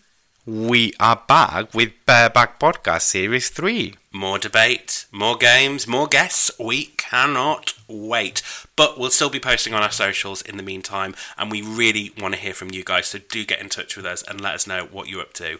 [0.47, 3.95] we are back with Bareback Podcast Series 3.
[4.12, 6.51] More debate, more games, more guests.
[6.59, 8.43] We cannot wait.
[8.74, 12.34] But we'll still be posting on our socials in the meantime, and we really want
[12.34, 14.66] to hear from you guys, so do get in touch with us and let us
[14.66, 15.59] know what you're up to.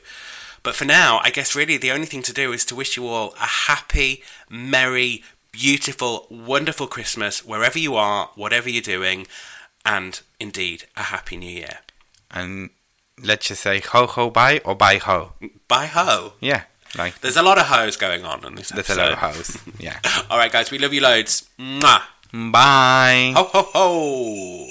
[0.63, 3.07] But for now, I guess really the only thing to do is to wish you
[3.07, 5.23] all a happy, merry,
[5.53, 9.27] beautiful, wonderful Christmas wherever you are, whatever you're doing,
[9.85, 11.79] and indeed a happy new year.
[12.31, 12.71] And
[13.23, 15.33] let's just say ho ho bye or bye ho.
[15.69, 16.35] Bye ho.
[16.41, 16.65] Yeah,
[16.97, 19.59] like There's a lot of hoes going on in this there's a lot of hoes.
[19.79, 19.99] Yeah.
[20.31, 21.49] All right, guys, we love you loads.
[21.59, 22.03] Mwah.
[22.33, 23.33] Bye.
[23.37, 24.67] Ho ho ho.